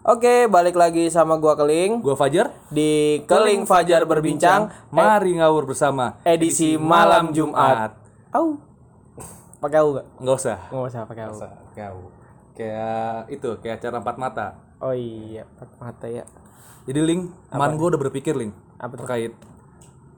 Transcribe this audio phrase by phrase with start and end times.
[0.00, 2.56] Oke, balik lagi sama gua Keling Gua Fajar.
[2.72, 6.16] di Keling Fajar berbincang Mari ngawur bersama.
[6.24, 7.92] edisi malam Jumat.
[8.32, 8.56] Au.
[9.60, 10.06] Pakai au gak?
[10.16, 10.58] Nggak usah.
[10.72, 11.36] Nggak usah pakai au.
[11.76, 11.98] Kau.
[12.56, 14.46] Kayak itu, kayak acara empat mata.
[14.80, 16.24] Oh iya, empat mata ya.
[16.88, 19.04] Jadi Ling, kemarin gua udah berpikir Ling Apa tuh?
[19.04, 19.36] terkait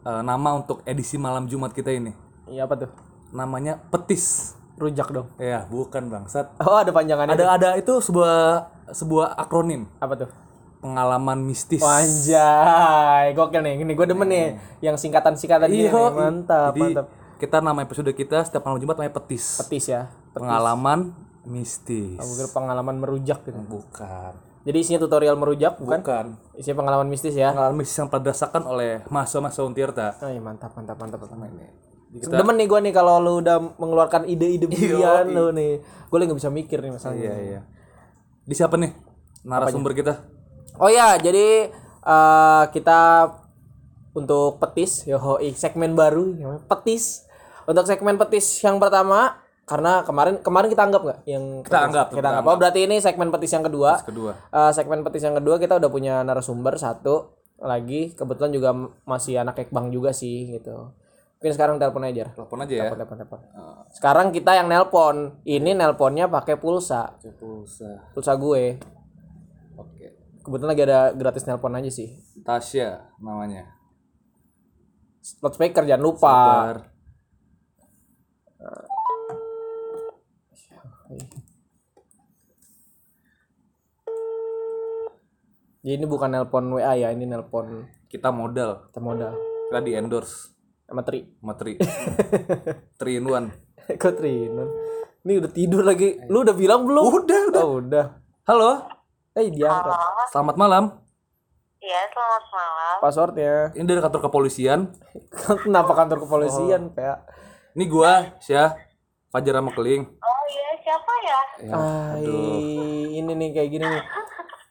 [0.03, 2.15] eh, nama untuk edisi malam Jumat kita ini.
[2.47, 2.91] Iya apa tuh?
[3.35, 4.55] Namanya petis.
[4.73, 5.27] Rujak dong.
[5.37, 6.55] Ya, bukan bangsat.
[6.59, 7.35] Oh, ada panjangannya.
[7.35, 10.31] Ada ada itu sebuah sebuah akronim Apa tuh?
[10.83, 11.79] pengalaman mistis.
[11.79, 13.75] Wanjay, gokil nih.
[13.79, 14.47] Ini gue demen nih
[14.83, 16.11] yang singkatan-singkatan gini Iya, nih.
[16.11, 17.07] Mantap, Jadi mantap.
[17.39, 19.63] kita nama episode kita setiap malam Jumat namanya petis.
[19.63, 20.11] Petis ya.
[20.35, 21.15] Pengalaman
[21.47, 22.19] mistis.
[22.19, 23.63] Aku kira pengalaman merujak gitu.
[23.63, 24.35] Bukan.
[24.63, 26.03] Jadi isinya tutorial merujak bukan?
[26.03, 26.27] Bukan.
[26.55, 27.55] Isinya pengalaman mistis ya.
[27.55, 30.09] Pengalaman mistis yang telah dirasakan oleh mahasiswa-mahasiswa Untirta.
[30.19, 31.19] Oh, iya, mantap, mantap, mantap.
[31.31, 31.47] mantap.
[31.47, 32.27] Ini.
[32.27, 35.79] Demen nih gue nih kalau lu udah mengeluarkan ide-ide brilian lu nih.
[36.11, 37.23] Gue lagi gak bisa mikir nih masalahnya.
[37.23, 37.61] Iya, iya.
[38.43, 38.91] Di siapa nih
[39.47, 40.23] narasumber kita?
[40.81, 41.71] Oh ya, jadi
[42.03, 43.31] eh, kita
[44.13, 47.25] untuk petis, yoi segmen baru namanya petis.
[47.63, 52.27] Untuk segmen petis yang pertama, karena kemarin kemarin kita anggap nggak yang Kita anggap, kita
[52.29, 52.45] anggap.
[52.45, 54.03] Oh berarti ini segmen petis yang kedua.
[54.03, 54.33] Kedua.
[54.51, 58.13] Eh, segmen petis yang kedua kita udah punya narasumber satu lagi.
[58.13, 58.71] Kebetulan juga
[59.07, 60.93] masih anak ekbang juga sih gitu.
[61.43, 62.31] Mungkin sekarang telepon aja.
[62.39, 62.83] Telepon aja ya.
[62.87, 63.41] Telepon, telepon, telepon.
[63.91, 65.43] Sekarang kita yang nelpon.
[65.43, 67.19] Ini nelponnya pakai pulsa.
[67.19, 68.15] Pulsa.
[68.15, 68.79] Pulsa gue.
[69.75, 70.39] Oke.
[70.39, 72.15] Kebetulan lagi ada gratis nelpon aja sih.
[72.47, 73.75] Tasya namanya.
[75.43, 76.31] loudspeaker jangan lupa.
[76.31, 76.79] Sabar.
[85.83, 88.87] Jadi ini bukan nelpon WA ya, ini nelpon Kita modal.
[88.95, 89.35] kita modal
[89.67, 90.53] Kita di endorse
[90.93, 91.21] sama Tri.
[91.41, 91.73] sama Tri.
[93.01, 93.49] Tri in one.
[93.97, 94.53] Kok Tri?
[94.53, 94.69] Nun?
[95.25, 96.21] Ini udah tidur lagi.
[96.29, 97.03] Lu udah bilang belum?
[97.09, 97.63] Udah, udah.
[97.65, 98.07] Oh, udah.
[98.45, 98.71] Halo.
[99.33, 99.97] Eh, diangkat.
[100.29, 100.85] Selamat malam.
[101.81, 102.97] Iya, selamat malam.
[103.01, 103.55] Passwordnya.
[103.73, 104.93] Ini dari kantor kepolisian.
[105.65, 107.25] Kenapa kantor kepolisian, PA?
[107.73, 108.77] Ini gua, Syah.
[109.33, 110.05] Fajar sama Keling.
[110.05, 111.41] Oh iya, siapa ya?
[111.65, 111.75] Ya,
[112.21, 112.29] Ay,
[113.17, 114.05] ini nih kayak gini nih.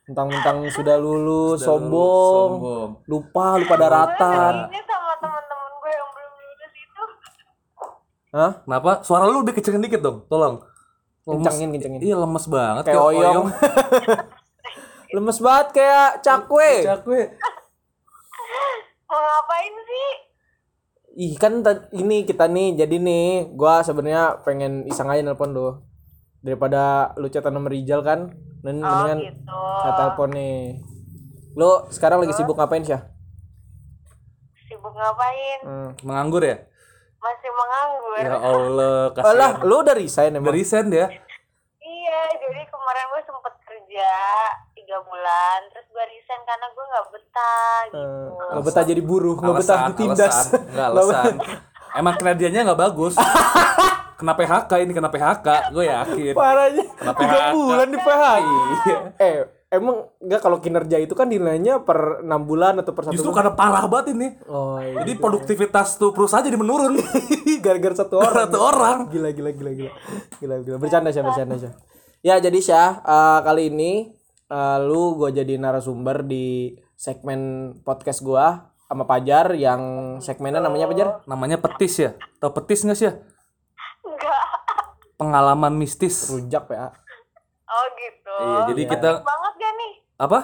[0.05, 2.61] Mentang-mentang sudah lulus, sombong.
[2.61, 2.89] sombong.
[3.09, 4.69] Lupa, lupa daratan.
[4.69, 4.81] Ini
[8.31, 8.63] Hah?
[8.63, 9.03] Kenapa?
[9.03, 10.63] Suara lu udah kecilin dikit dong, tolong.
[11.27, 11.45] Lemes.
[11.45, 11.99] Kencengin, kencengin.
[12.01, 13.45] Iya lemes banget Kayak oyong.
[15.15, 16.71] Lemes banget kayak cakwe.
[16.87, 17.21] Cakwe.
[19.05, 20.09] Mau ngapain sih?
[21.11, 21.59] Ih kan
[21.91, 25.83] ini kita nih jadi nih gua sebenarnya pengen iseng aja nelpon lu
[26.39, 28.31] daripada lu chatan sama Rijal kan
[28.63, 29.59] dan Oh mendingan gitu.
[29.83, 30.79] saya telepon nih
[31.59, 32.95] lu sekarang lagi sibuk ngapain sih
[34.71, 35.59] Sibuk ngapain?
[35.67, 35.89] hmm.
[36.07, 36.63] Menganggur ya?
[37.21, 38.17] Masih menganggur.
[38.19, 39.53] Ya Allah, Alah, kasihan.
[39.61, 41.07] lu udah resign emang Dari send ya?
[41.77, 44.13] Iya, jadi kemarin gue sempet kerja
[44.73, 47.99] tiga bulan, terus gue resign karena gue nggak betah gitu.
[47.99, 50.61] Eh, nggak betah jadi buruh nggak betah Alasan, ditindas alasan.
[50.63, 51.33] Enggak alasan.
[51.93, 53.13] Emang kinerjanya nggak bagus.
[54.13, 56.33] Kena PHK ini kena PHK, gue yakin.
[56.33, 57.49] parahnya Kena tiga PHK.
[57.51, 58.97] bulan di PHK Iya.
[59.17, 59.33] eh
[59.71, 63.39] emang nggak kalau kinerja itu kan nilainya per enam bulan atau per satu Justru bulan
[63.39, 64.27] karena parah banget ini.
[64.45, 65.01] oh iya.
[65.01, 66.99] Jadi produktivitas tuh perusahaan jadi menurun.
[67.65, 68.97] gara-gara satu orang Satu orang.
[69.07, 69.91] gila gila gila gila
[70.37, 71.71] gila gila bercanda sih bercanda sih
[72.21, 73.91] ya jadi Syah eh, kali ini
[74.45, 77.39] eh, lu gue jadi narasumber di segmen
[77.81, 79.81] podcast gua sama Pajar yang
[80.19, 82.11] segmennya namanya Pajar Namanya petis ya.
[82.37, 83.13] Tahu petis nggak sih ya?
[84.03, 84.43] Enggak.
[85.15, 86.27] Pengalaman mistis.
[86.27, 86.91] rujak ya
[87.71, 88.35] Oh gitu.
[88.37, 89.93] Iya, jadi kita Penting banget gak nih?
[90.17, 90.39] apa?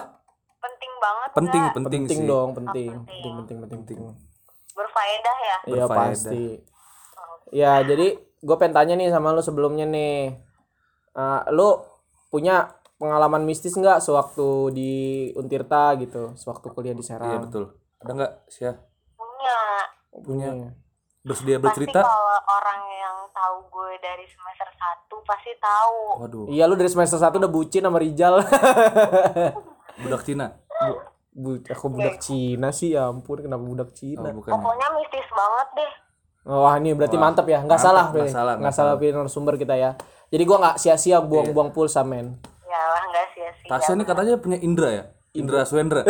[0.58, 1.74] Penting banget Penting, nggak?
[1.76, 2.26] penting, penting sih.
[2.26, 3.98] dong penting penting penting penting penting
[4.70, 5.56] Berfaedah ya?
[5.66, 6.44] iya pasti
[7.50, 10.34] ya jadi gue pengen tanya nih sama lu sebelumnya nih
[11.10, 11.82] Eh, lu
[12.28, 14.92] punya pengalaman mistis nggak sewaktu di
[15.32, 17.64] Untirta gitu sewaktu kuliah di Serang Iya betul.
[17.98, 18.74] Ada nggak sih ya?
[19.16, 19.58] Punya.
[20.16, 20.48] punya
[21.20, 22.00] Bersedia Pasti bercerita?
[22.00, 23.07] kalau orang yang
[23.38, 25.98] tahu gue dari semester 1 pasti tahu.
[26.18, 28.42] Waduh, Iya lu dari semester 1 udah bucin sama Rijal.
[30.02, 30.46] budak Cina.
[31.30, 34.28] Bu, aku budak Cina sih ya ampun kenapa budak Oh, Cina?
[34.28, 34.50] bukan.
[34.50, 34.54] ya.
[34.54, 35.92] Pokoknya mistis banget deh.
[36.44, 38.94] Wah ini berarti Wah, mantap ya, nggak salah, nggak salah, nggak salah.
[38.96, 39.94] pilih narasumber kita ya.
[40.28, 42.40] Jadi gua nggak sia-sia buang-buang pulsa men.
[42.64, 43.68] Ya lah nggak sia-sia.
[43.68, 45.04] Tasya ini katanya punya Indra ya?
[45.30, 46.02] Indra Swendra.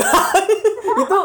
[1.02, 1.18] Itu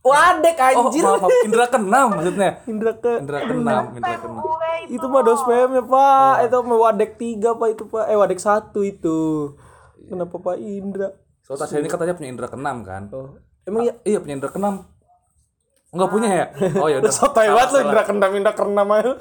[0.00, 1.02] wadek Oh, anjir.
[1.04, 1.44] maaf, maaf.
[1.44, 2.50] Indra keenam maksudnya.
[2.72, 4.44] Indra ke Indra keenam, Indra keenam.
[4.80, 4.96] itu.
[4.96, 6.34] itu mah dos PM ya Pak.
[6.48, 8.04] Itu mah wadek 3 Pak itu Pak.
[8.08, 9.20] Eh wadek 1 itu.
[10.08, 11.08] Kenapa Pak Indra?
[11.44, 13.02] So Tasya ini katanya punya Indra keenam kan?
[13.12, 13.36] Oh.
[13.62, 14.88] Emang ya Iya punya Indra keenam.
[15.90, 16.46] Enggak punya ya?
[16.82, 17.12] Oh ya udah.
[17.12, 19.12] sotoy banget lu Indra kendam Indra kendam aja.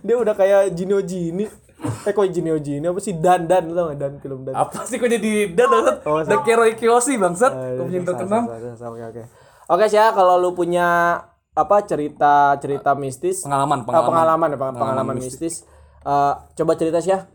[0.00, 1.44] Dia udah kayak Jino Jini.
[1.76, 4.96] eh kok Jinio Jinio apa sih Dan Dan tau gak Dan film Dan Apa sih
[4.96, 5.96] kok jadi dan bangsat?
[6.08, 6.24] Oh,
[6.56, 7.52] Roy Kiyoshi bangsat.
[7.52, 9.22] Eh, Kok punya salah, salah, salah, Oke
[9.66, 9.72] oke.
[9.72, 11.20] Oke Syah, kalau lu punya
[11.52, 14.06] apa cerita cerita mistis Pengalaman, Ah, pengalaman.
[14.06, 15.64] pengalaman ya peng- Pengalaman pengalaman mistis,
[16.00, 17.26] Eh, coba cerita Syah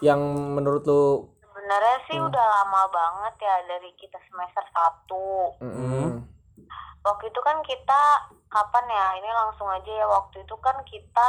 [0.00, 0.20] yang
[0.56, 2.26] menurut lu Sebenarnya sih Hmm.
[2.26, 5.52] udah lama banget ya dari kita semester 1.
[5.60, 6.26] mm,
[7.02, 8.00] Waktu itu kan kita
[8.46, 9.06] kapan ya?
[9.14, 11.28] Ini langsung aja ya waktu itu kan kita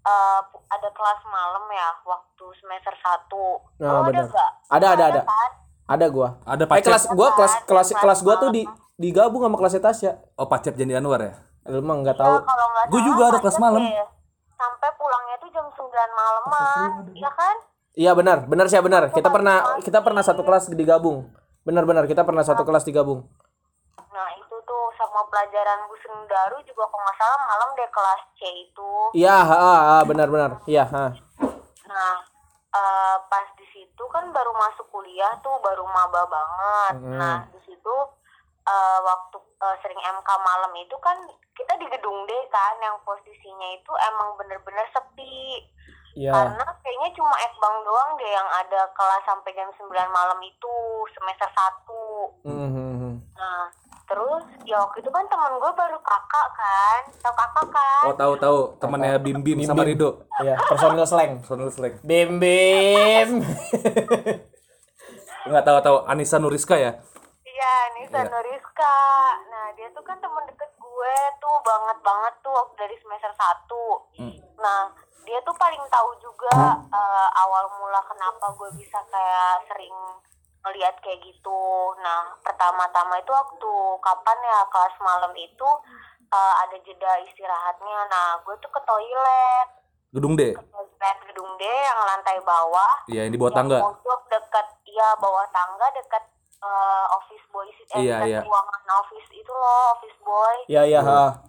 [0.00, 3.60] eh, ada kelas malam ya waktu semester 1.
[3.78, 4.52] Ah, Lo ada nggak?
[4.70, 5.22] Ada, ada, ada.
[5.22, 5.50] kan?
[5.90, 6.86] Ada gua Ada eh pacet.
[6.86, 8.56] kelas gua kelas kelas Kelas kelas gua tuh malam.
[8.56, 8.62] di
[9.00, 11.32] digabung sama kelasnya Tasya Oh, Pacet Jandi Anwar ya?
[11.66, 13.82] lu mah nggak Ya, tahu nggak Gua juga ada kelas malam.
[13.82, 14.06] deh.
[14.52, 15.82] Sampai pulangnya tuh jam 9
[16.12, 17.56] malaman, ya kan?
[17.92, 21.26] iya benar benar sih benar kita pernah kita pernah satu kelas digabung
[21.60, 23.26] benar benar kita pernah satu kelas digabung
[24.08, 28.40] Nah itu tuh sama pelajaran Bu Sendaru juga kalau nggak salah malam deh kelas C
[28.62, 28.90] itu.
[29.12, 31.10] iya ha, ha, ha, benar benar iya ha.
[31.84, 32.14] Nah
[32.70, 33.46] eh, pas
[34.00, 37.04] di situ kan baru masuk kuliah tuh baru maba banget.
[37.04, 37.20] Mhm.
[37.20, 37.96] Nah di situ
[38.64, 41.20] eh, waktu eh, sering MK malam itu kan
[41.52, 45.68] kita di gedung D kan yang posisinya itu emang bener-bener sepi.
[46.16, 50.72] iya Karena kayaknya cuma Ekbang doang deh yang ada kelas sampai jam 9 malam itu
[51.12, 52.40] semester 1.
[52.48, 53.20] Mhm.
[53.36, 53.68] Nah,
[54.10, 58.02] terus ya waktu itu kan temen gue baru kakak kan, tau kakak kan?
[58.04, 59.94] Oh, tahu tahu temannya Bim Bim sama Bim.
[59.94, 60.26] Rido.
[60.42, 61.94] iya personil slang Sonal Slang.
[62.02, 63.30] bim bim
[65.40, 66.92] Enggak tahu tahu Anissa Nuriska ya?
[67.42, 68.28] Iya, Nisa Iya.
[68.28, 68.96] Nuriska.
[69.48, 74.20] Nah, dia tuh kan temen deket gue tuh banget banget tuh waktu dari semester 1.
[74.20, 74.36] Hmm.
[74.58, 74.92] Nah,
[75.24, 79.96] dia tuh paling tahu juga eh, awal mula kenapa gue bisa kayak sering
[80.64, 81.60] ngeliat kayak gitu.
[82.04, 83.72] Nah, pertama-tama itu waktu
[84.04, 85.68] kapan ya kelas malam itu
[86.30, 87.98] eh, ada jeda istirahatnya.
[88.10, 89.68] Nah, gue tuh ke toilet.
[90.10, 90.52] Gedung D.
[90.54, 92.92] Ke toilet gedung D yang lantai bawah.
[93.08, 93.78] Iya, yang di bawah yang tangga.
[93.80, 96.24] Untuk dekat ya bawah tangga dekat
[96.60, 98.40] eh, office boy eh, Iya, dekat iya.
[98.44, 101.40] ruangan office itu loh office boy iya iya ha.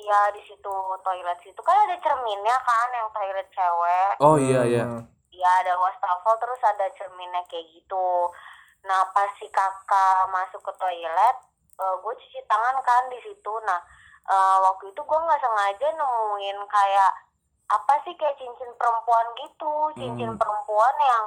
[0.00, 0.74] iya di situ
[1.04, 4.84] toilet situ kan ada cerminnya kan yang toilet cewek Oh iya iya.
[4.84, 5.02] Hmm.
[5.36, 8.32] Iya ada wastafel terus ada cerminnya kayak gitu.
[8.88, 11.36] Nah pas si kakak masuk ke toilet,
[11.76, 13.52] gue cuci tangan kan di situ.
[13.68, 13.76] Nah
[14.26, 17.12] eh, waktu itu gue nggak sengaja nemuin kayak
[17.68, 20.40] apa sih kayak cincin perempuan gitu, cincin Hmm.
[20.40, 21.24] perempuan yang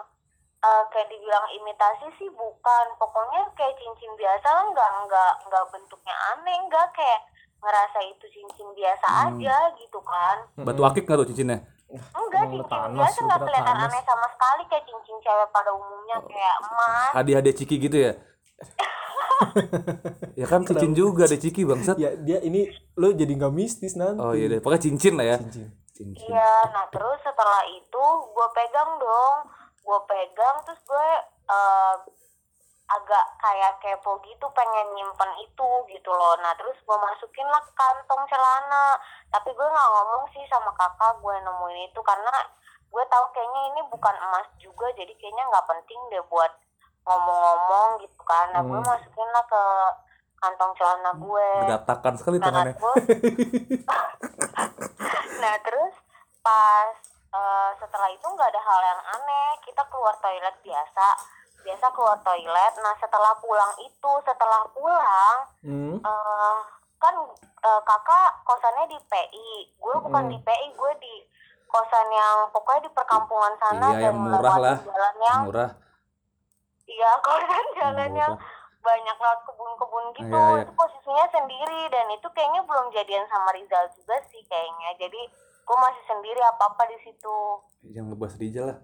[0.60, 2.86] eh, kayak dibilang imitasi sih bukan.
[2.98, 7.22] Pokoknya kayak cincin biasa lah, nggak nggak nggak bentuknya aneh, nggak kayak
[7.62, 9.24] ngerasa itu cincin biasa Hmm.
[9.38, 10.38] aja gitu kan.
[10.58, 11.60] Batu akik nggak tuh cincinnya?
[11.90, 13.90] Enggak, Emang lu cincin Thanos, biasa lu nggak kelihatan Thanos.
[13.90, 17.10] aneh sama sekali kayak cincin cewek pada umumnya kayak emas.
[17.18, 18.14] Hadiah Ciki gitu ya?
[20.40, 21.96] ya kan cincin juga ada Ciki bangsat.
[21.98, 22.68] ya dia ini
[23.00, 25.38] lu jadi nggak mistis nanti Oh iya deh, pokoknya cincin lah ya.
[25.40, 25.68] Cincin.
[25.96, 26.28] Cincin.
[26.32, 29.36] Iya, nah terus setelah itu gue pegang dong,
[29.84, 31.10] gue pegang terus gue
[31.50, 31.96] eh,
[32.90, 36.34] agak kayak kepo gitu pengen nyimpen itu gitu loh.
[36.42, 38.98] Nah terus gue masukin lah ke kantong celana,
[39.30, 42.34] tapi gue nggak ngomong sih sama kakak gue nemuin itu karena
[42.90, 46.50] gue tahu kayaknya ini bukan emas juga, jadi kayaknya nggak penting deh buat
[47.06, 48.50] ngomong-ngomong gitu kan.
[48.52, 48.90] Nah gue Hmm.
[48.90, 49.64] masukin lah ke
[50.40, 51.50] kantong celana gue.
[51.62, 52.74] Berantakan sekali Nah, tangannya.
[52.74, 53.06] terus,
[55.42, 55.94] nah terus
[56.40, 56.96] pas
[57.30, 61.08] eh, setelah itu nggak ada hal yang aneh kita keluar toilet biasa
[61.62, 65.96] biasa keluar toilet nah setelah pulang itu setelah pulang Hmm.
[65.98, 66.58] eh,
[66.98, 67.16] kan
[67.60, 70.30] eh, kakak kosannya di PI gue bukan Mm.
[70.30, 71.16] di PI gue di
[71.66, 74.78] kosan yang pokoknya di perkampungan sana Iya, yang murah lah.
[74.82, 75.70] jalan yang Murah.
[76.86, 78.34] iya kosan jalan yang
[78.80, 80.64] banyak lewat kebun-kebun gitu Iya, iya.
[80.64, 85.22] itu posisinya sendiri dan itu kayaknya belum jadian sama Rizal juga sih kayaknya jadi
[85.62, 87.38] gue masih sendiri apa apa di situ
[87.86, 88.78] Jangan ngebahas Rijal lah.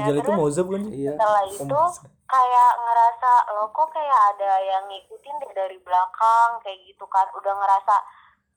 [0.00, 1.12] Rijal itu terus- Mozab kan Iya.
[1.12, 1.80] setelah itu
[2.24, 7.52] kayak ngerasa lo kok kayak ada yang ngikutin deh dari belakang kayak gitu kan udah
[7.52, 7.94] ngerasa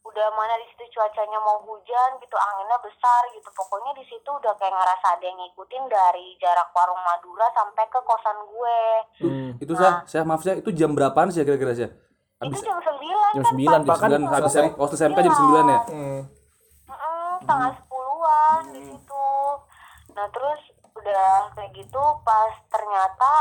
[0.02, 4.50] udah mana di situ cuacanya mau hujan gitu anginnya besar gitu pokoknya di situ udah
[4.56, 8.80] kayak ngerasa ada yang ngikutin dari jarak warung Madura sampai ke kosan gue
[9.22, 9.50] Hmm.
[9.58, 11.86] Itu sih, saya maaf saya itu jam berapaan sih kira-kira sih?
[11.86, 11.98] itu
[12.42, 12.98] Habis jam 9
[13.32, 13.86] Jam kan 9 Pak?
[13.86, 14.74] Pak kan sembilan habis selesai.
[14.74, 15.80] waktu SMK jam 9 ya?
[15.86, 16.22] Hmm.
[16.84, 19.30] Mm-mm, setengah sepuluhan di situ.
[20.12, 20.62] Nah terus
[21.12, 23.32] udah kayak gitu pas ternyata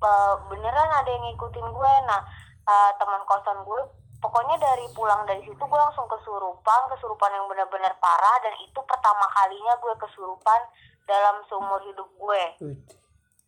[0.00, 1.92] eh, beneran ada yang ngikutin gue.
[2.08, 2.24] Nah
[2.64, 3.82] eh, teman kosan gue
[4.22, 9.26] pokoknya dari pulang dari situ gue langsung kesurupan, kesurupan yang benar-benar parah dan itu pertama
[9.34, 10.60] kalinya gue kesurupan
[11.04, 12.42] dalam seumur hidup gue.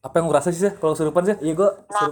[0.03, 1.37] Apa yang ngerasa sih kalau kesurupan sih?
[1.41, 2.11] Iya gua Nah,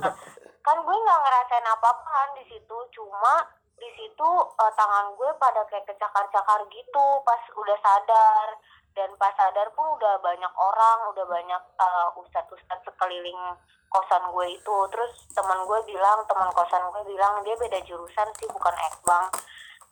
[0.63, 3.43] kan gue nggak ngerasain apa-apa kan di situ, cuma
[3.77, 4.31] di situ
[4.63, 8.49] eh, tangan gue pada kayak kecakar-cakar gitu pas udah sadar.
[8.93, 13.41] Dan pas sadar pun udah banyak orang udah banyak uh, ustadz-ustadz sekeliling
[13.89, 14.77] kosan gue itu.
[14.93, 19.27] Terus teman gue bilang teman kosan gue bilang dia beda jurusan sih bukan ekbang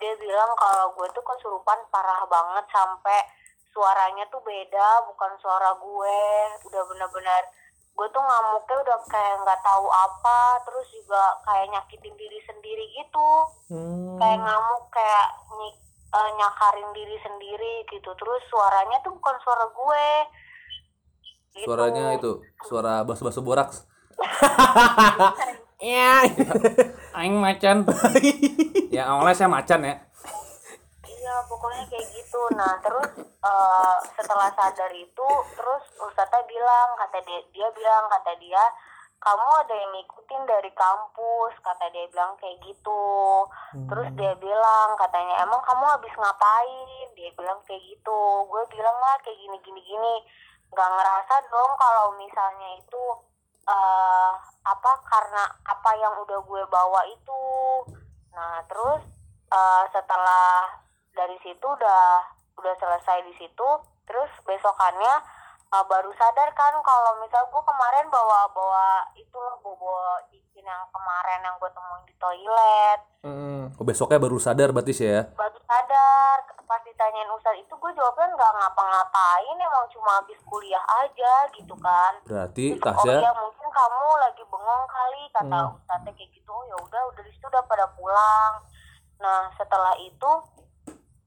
[0.01, 3.21] dia bilang kalau gue tuh kesurupan parah banget sampai
[3.71, 6.21] suaranya tuh beda bukan suara gue.
[6.73, 7.45] Udah bener-bener
[7.93, 13.31] gue tuh ngamuknya udah kayak nggak tahu apa terus juga kayak nyakitin diri sendiri gitu.
[13.69, 14.17] Hmm.
[14.17, 15.77] kayak ngamuk kayak nyik,
[16.11, 20.07] eh, nyakarin diri sendiri gitu terus suaranya tuh bukan suara gue
[21.51, 21.67] Gitu.
[21.67, 22.31] Suaranya itu
[22.63, 23.87] suara basu-basu boraks.
[25.81, 26.21] Ya.
[27.17, 27.89] Aing macan.
[28.95, 29.97] ya awalnya saya macan ya.
[31.09, 32.37] Iya pokoknya kayak gitu.
[32.53, 38.61] Nah terus eh, setelah sadar itu terus Ustaznya bilang kata dia dia bilang kata dia
[39.21, 43.05] kamu ada yang ngikutin dari kampus kata dia bilang kayak gitu.
[43.85, 47.09] Terus dia bilang katanya emang kamu habis ngapain?
[47.13, 48.21] Dia bilang kayak gitu.
[48.49, 50.15] Gue bilang lah kayak gini gini gini.
[50.73, 53.05] Gak ngerasa dong kalau misalnya itu
[53.69, 54.33] eh
[54.65, 57.45] apa karena apa yang udah gue bawa itu.
[58.33, 59.05] Nah terus
[59.53, 60.81] eh, setelah
[61.13, 62.25] dari situ udah
[62.57, 63.69] udah selesai di situ
[64.09, 65.40] terus besokannya
[65.71, 70.63] uh, baru sadar kan kalau misal gue kemarin bawa bawa itu loh bawa, bawa cincin
[70.63, 73.69] yang kemarin yang gue temuin di toilet Hmm.
[73.77, 75.29] Oh, besoknya baru sadar berarti sih ya.
[75.31, 81.33] baru sadar pas ditanyain ustad itu gue jawabnya nggak ngapa-ngapain emang cuma habis kuliah aja
[81.53, 85.77] gitu kan Berarti Terus, oh Tasya iya mungkin kamu lagi bengong kali kata Hmm.
[85.77, 88.53] ustadznya kayak gitu oh ya udah udah di situ udah pada pulang
[89.19, 90.31] nah setelah itu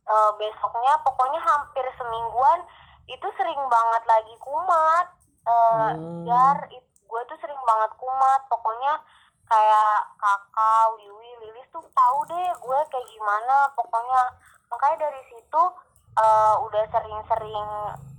[0.04, 2.60] eh, besoknya pokoknya hampir semingguan
[3.05, 5.07] itu sering banget lagi kumat.
[5.43, 6.55] Eh Hmm.
[7.03, 8.41] gue tuh sering banget kumat.
[8.48, 8.93] Pokoknya
[9.43, 13.69] kayak kakak wiwi lilis tuh tahu deh gue kayak gimana.
[13.74, 14.22] Pokoknya
[14.67, 15.63] makanya dari situ
[16.13, 17.69] eh, udah sering-sering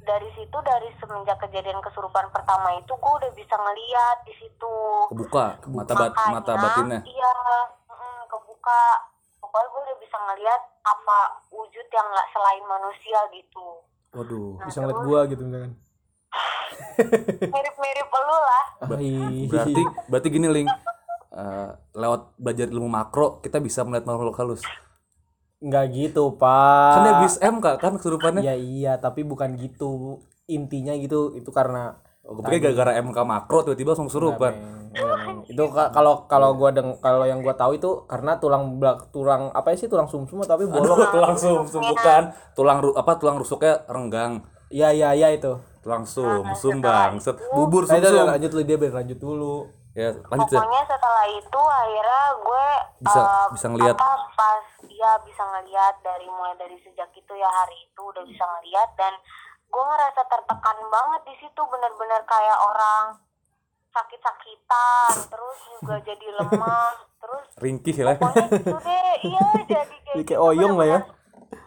[0.04, 4.76] dari situ dari semenjak kejadian kesurupan pertama itu gue udah bisa ngeliat di situ.
[5.10, 7.00] Kebuka mata bat Makanya, mata batinnya.
[7.06, 7.32] iya
[7.88, 8.82] mm, kebuka.
[9.40, 11.18] Pokoknya gue udah bisa ngeliat apa
[11.50, 13.80] wujud yang nggak selain manusia gitu
[14.14, 14.62] Waduh.
[14.62, 15.72] Nah, Bisa ngeliat gua gitu misalkan.
[17.54, 18.64] mirip-mirip lu lah.
[18.86, 20.68] Berarti berarti gini Ling.
[21.34, 24.62] Eh, lewat belajar ilmu makro kita bisa melihat makhluk halus.
[25.64, 26.92] nggak gitu, Pak.
[26.92, 28.44] Kan dia bis M kak kan kesurupannya.
[28.44, 30.20] Ya iya, tapi bukan gitu.
[30.44, 34.32] Intinya gitu, itu karena Oh, gue pikir gara-gara MK makro tiba-tiba langsung.
[34.32, 35.44] Enggak, Meng.
[35.44, 39.50] itu ka- kalau kalau gua deng kalau yang gua tahu itu karena tulang belak tulang
[39.52, 41.04] apa sih tulang sumsum tapi bolong.
[41.12, 42.22] tulang sum bukan
[42.56, 44.40] tulang ru- apa tulang rusuknya renggang.
[44.70, 45.52] Iya iya iya itu.
[45.84, 48.24] Tulang sum, sum bangset, bubur Nah, sum sum.
[48.24, 49.56] lanjut dulu dia lanjut dulu.
[49.94, 50.58] Ya, lanjut ya.
[50.58, 52.66] pokoknya setelah itu akhirnya gue
[52.98, 57.46] Bisa eh, bisa ngelihat apa pas ya bisa ngelihat dari mulai dari sejak itu ya
[57.46, 59.14] hari itu udah bisa ngelihat dan
[59.74, 63.18] gue ngerasa tertekan banget di situ bener-bener kayak orang
[63.90, 68.14] sakit-sakitan terus juga jadi lemah terus ringkih lah.
[68.14, 71.00] pokoknya gitu deh iya jadi kayak, Jadi kayak gitu, oyong lah ya.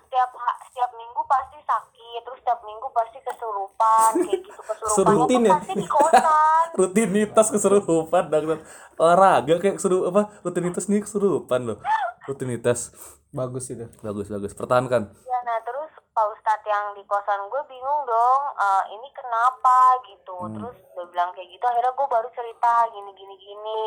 [0.08, 0.30] setiap
[0.72, 5.56] setiap minggu pasti sakit terus setiap minggu pasti kesurupan kayak gitu kesurupannya Rutin tuh ya?
[5.60, 8.44] pasti di kosan Rutinitas kesurupan dan
[8.96, 11.78] olahraga kayak kesurupan apa rutinitas nih kesurupan loh.
[12.24, 12.94] Rutinitas
[13.28, 13.84] Bagus itu.
[14.00, 15.10] bagus bagus pertahankan.
[15.26, 20.50] Ya, nah terus Pak Ustadz yang di kosan gue bingung dong, eh, ini kenapa gitu.
[20.50, 23.82] Terus dia bilang kayak gitu, akhirnya gue baru cerita gini gini gini.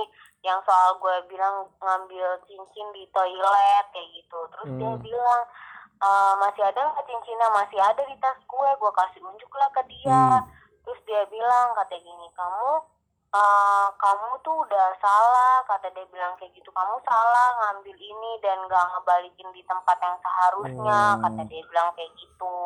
[0.46, 4.38] Yang soal gue bilang ngambil cincin di toilet kayak gitu.
[4.54, 5.02] Terus dia Hmm.
[5.02, 5.42] bilang
[5.98, 7.50] "Eh, masih ada nggak cincinnya?
[7.50, 8.70] Masih ada di tas gue.
[8.78, 10.38] Gue kasih unjuk lah ke dia.
[10.38, 10.46] Hmm.
[10.86, 12.72] Terus dia bilang katanya gini, kamu
[13.30, 16.70] eh, kamu tuh udah salah kata dia bilang kayak gitu.
[16.70, 21.22] Kamu salah ngambil ini dan gak ngebalikin di tempat yang seharusnya Hmm.
[21.22, 22.58] kata dia bilang kayak gitu.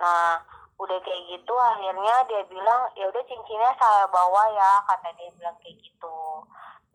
[0.00, 0.40] Nah
[0.80, 5.56] udah kayak gitu akhirnya dia bilang ya udah cincinnya saya bawa ya kata dia bilang
[5.60, 6.18] kayak gitu.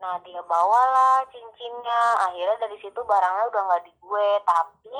[0.02, 2.02] Nah dia bawalah cincinnya.
[2.26, 4.96] Akhirnya dari situ barangnya udah nggak di gue tapi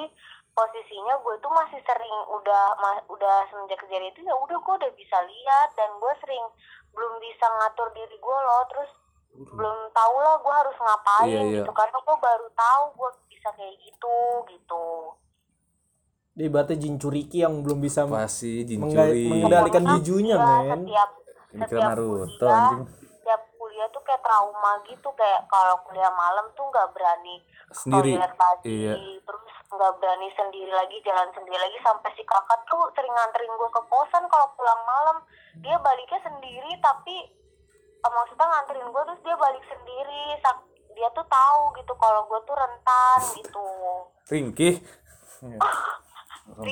[0.50, 4.93] posisinya gue tuh masih sering udah ma- udah semenjak kejadian itu ya udah gue udah
[4.93, 6.45] bisa lihat dan gue sering
[6.90, 8.90] belum bisa ngatur diri gue loh terus
[9.38, 11.57] belum tahu lah gue harus ngapain Iya, iya.
[11.59, 14.17] gitu karena gue baru tahu gue bisa kayak gitu
[14.49, 14.85] gitu
[16.33, 19.26] Dia ibaratnya jin curiki yang belum bisa Pasti jin mengga- curi.
[19.26, 20.81] mengendalikan Pokoknya gijunya, iya, men.
[20.81, 21.11] setiap
[21.49, 22.83] Ini setiap Naruto, kuliah anjing.
[23.02, 27.37] setiap kuliah tuh kayak trauma gitu kayak kalau kuliah malam tuh nggak berani
[27.70, 28.14] Sendiri.
[28.14, 28.94] toilet lagi Iya.
[29.20, 33.70] terus nggak berani sendiri lagi jalan sendiri lagi sampai si kakak tuh sering nganterin gue
[33.70, 35.16] ke kosan kalau pulang malam
[35.56, 37.16] dia baliknya sendiri tapi
[37.98, 42.40] eh, maksudnya nganterin gue terus dia balik sendiri Sak- dia tuh tahu gitu kalau gue
[42.42, 43.68] tuh rentan gitu
[44.26, 44.75] Ringkih.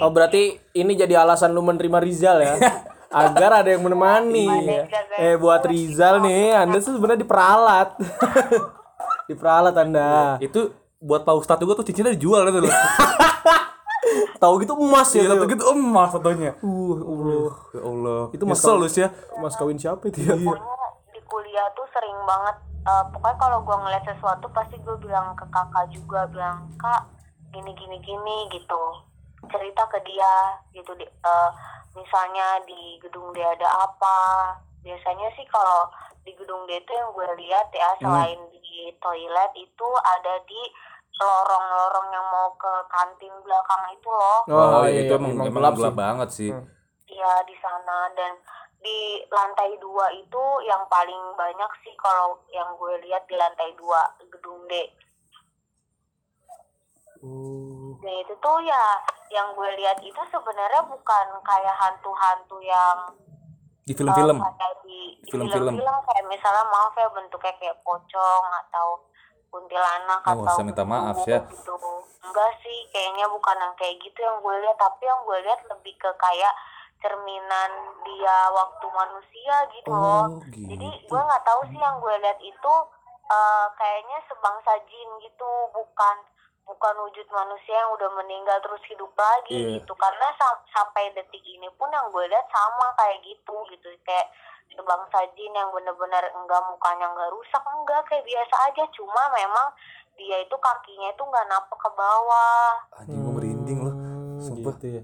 [0.00, 2.56] Oh berarti ini jadi alasan lu menerima Rizal ya?
[3.12, 4.48] Agar ada yang menemani.
[5.14, 7.92] Eh buat Rizal nih, Anda tuh sebenarnya diperalat.
[9.26, 10.40] diperalat Anda.
[10.40, 12.72] Itu buat Pak Ustadz juga tuh cincinnya dijual gitu loh.
[14.42, 15.26] Tahu gitu emas ya.
[15.26, 16.52] Iya, satu gitu emas satunya.
[16.60, 17.52] Uh, Allah.
[17.72, 18.22] Ya Allah.
[18.30, 19.08] Itu mas Nyesel kawin- ya.
[19.40, 20.36] Mas kawin siapa itu ya?
[20.36, 20.76] pokoknya
[21.12, 25.44] di kuliah tuh sering banget eh, pokoknya kalau gue ngeliat sesuatu pasti gue bilang ke
[25.48, 27.02] kakak juga bilang kak
[27.50, 28.82] gini gini gini gitu
[29.46, 30.34] cerita ke dia
[30.70, 31.50] gitu di, eh,
[31.96, 34.16] misalnya di gedung dia ada apa
[34.84, 35.88] biasanya sih kalau
[36.22, 38.58] di gedung dia itu yang gue lihat ya selain di
[39.00, 40.62] toilet itu ada di
[41.16, 45.74] lorong-lorong yang mau ke kantin belakang itu loh Oh, iya, itu iya, emang, emang gelap
[45.80, 45.96] gelap, sih.
[45.96, 46.50] banget sih.
[46.52, 46.66] Hmm.
[47.06, 48.32] Iya di sana dan
[48.84, 54.04] di lantai dua itu yang paling banyak sih kalau yang gue lihat di lantai dua
[54.28, 54.74] gedung D.
[57.24, 57.96] Oh.
[58.04, 58.84] Dan itu tuh ya
[59.32, 62.98] yang gue lihat itu sebenarnya bukan kayak hantu-hantu yang
[63.86, 64.42] Di film-film.
[64.42, 64.98] kayak di
[65.30, 65.74] Film-film.
[65.78, 68.98] kayak misalnya maaf ya bentuknya kayak pocong atau
[69.46, 71.40] kuntilanak Oh, atau saya minta maaf genderuwo ya.
[71.46, 71.74] gitu.
[72.20, 75.94] Enggak sih, kayaknya bukan yang kayak gitu yang gue lihat, tapi yang gue lihat lebih
[75.96, 76.50] ke kayak
[76.98, 77.70] cerminan
[78.02, 80.34] dia waktu manusia gitu loh.
[80.34, 80.66] Oh, gitu.
[80.66, 82.74] Jadi gue nggak tahu sih yang gue lihat itu
[83.26, 86.16] eh, kayaknya sebangsa jin gitu, bukan
[86.66, 89.68] bukan wujud manusia yang udah meninggal terus hidup lagi Iya.
[89.78, 89.92] gitu.
[89.94, 94.26] Karena sa- sampai detik ini pun yang gue lihat sama kayak gitu gitu, kayak
[94.68, 99.68] sebangsa jin yang bener-bener enggak mukanya nggak rusak enggak kayak biasa aja cuma memang
[100.18, 103.94] dia itu kakinya itu nggak napak ke bawah Anjing gue merinding loh.
[103.94, 104.74] Hmm, Sumpah.
[104.76, 105.02] Gitu ya.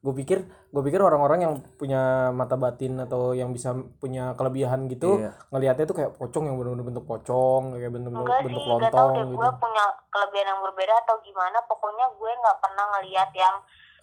[0.00, 0.38] Gue pikir,
[0.70, 5.34] gue pikir orang-orang yang punya mata batin atau yang bisa punya kelebihan gitu, Iya.
[5.50, 9.36] ngelihatnya tuh kayak pocong yang bener-bener bentuk pocong, kayak enggak bentuk tahu lontong deh gitu.
[9.42, 9.84] gue punya
[10.14, 13.56] kelebihan yang berbeda atau gimana pokoknya gue nggak pernah ngelihat yang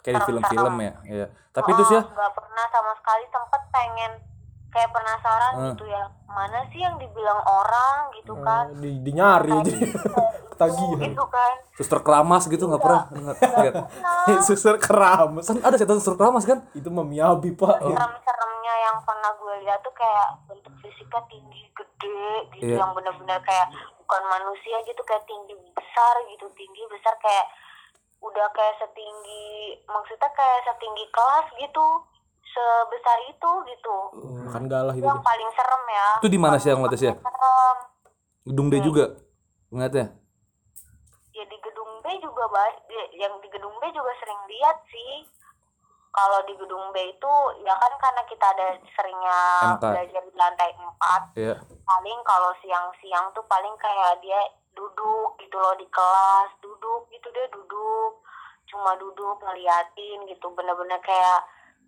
[0.03, 0.93] Kayak di film-film ya.
[1.03, 1.27] Iya.
[1.55, 2.03] Tapi itu sih ya.
[2.03, 4.11] Oh, nggak pernah sama sekali sempet pengen
[4.69, 5.67] kayak penasaran Hmm.
[5.71, 9.73] gitu ya mana sih yang dibilang orang gitu kan Eh, di, di nyari aja.
[10.51, 10.99] Ketagihan.
[11.03, 13.73] gitu kan Suster keramas gitu nggak pernah Nggak- nggak.
[14.01, 15.45] nah Suster keramas.
[15.45, 16.65] Kan ada setan suster keramas kan?
[16.71, 17.77] Itu memiabi, Pak.
[17.79, 17.89] Oh.
[17.89, 22.77] serem-seremnya yang pernah gue lihat tuh kayak bentuk fisiknya tinggi gede gitu Iya.
[22.79, 27.45] yang benar-benar kayak bukan manusia gitu kayak tinggi besar gitu tinggi besar kayak
[28.19, 29.47] udah kayak setinggi
[29.85, 31.85] maksudnya kayak setinggi kelas gitu
[32.47, 33.97] sebesar itu gitu
[34.43, 35.07] Makan galah itu gitu.
[35.07, 37.15] yang paling serem ya Itu di mana sih yang ngeliatnya sih ya?
[37.15, 37.77] serem
[38.43, 39.05] Gedung D juga.
[39.67, 40.05] Ngeliatnya.
[41.29, 42.43] ya di gedung B juga
[42.87, 45.27] ya- yang di gedung B juga sering lihat sih
[46.09, 49.39] kalau di gedung B itu ya kan karena kita ada seringnya
[49.75, 49.83] MK.
[49.85, 51.55] belajar di lantai 4 Iya.
[51.83, 54.39] paling kalau siang-siang tuh paling kayak dia
[54.73, 58.11] duduk gitu loh di kelas duduk gitu dia duduk
[58.65, 61.39] cuma duduk ngeliatin gitu bener-bener kayak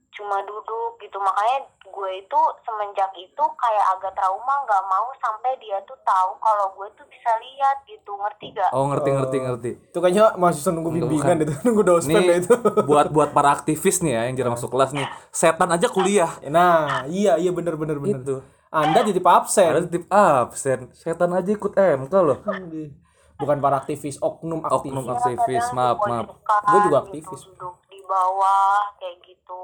[0.09, 5.77] cuma duduk gitu makanya gue itu semenjak itu kayak agak trauma nggak mau sampai dia
[5.85, 8.69] tuh tahu kalau gue tuh bisa lihat gitu ngerti gak?
[8.73, 9.71] Oh ngerti ngerti ngerti.
[9.91, 12.53] Itu kayaknya mahasiswa nunggu bimbingan itu, nunggu dospem Nih itu.
[12.85, 15.07] buat buat para aktivis nih ya yang jarang masuk kelas nih.
[15.33, 16.31] Setan aja kuliah.
[16.47, 18.21] Nah, iya iya bener bener bener.
[18.21, 18.35] Itu.
[18.69, 19.71] Anda titip absen.
[19.73, 20.79] Ada tip absen.
[20.93, 22.37] Setan aja ikut MK loh.
[23.39, 24.91] Bukan para aktivis, oknum aktivis.
[24.93, 26.27] Oknum Iya, aktivis, kadang maaf, maaf.
[26.43, 27.41] Gue juga gitu, aktivis.
[27.47, 29.63] duduk di bawah kayak gitu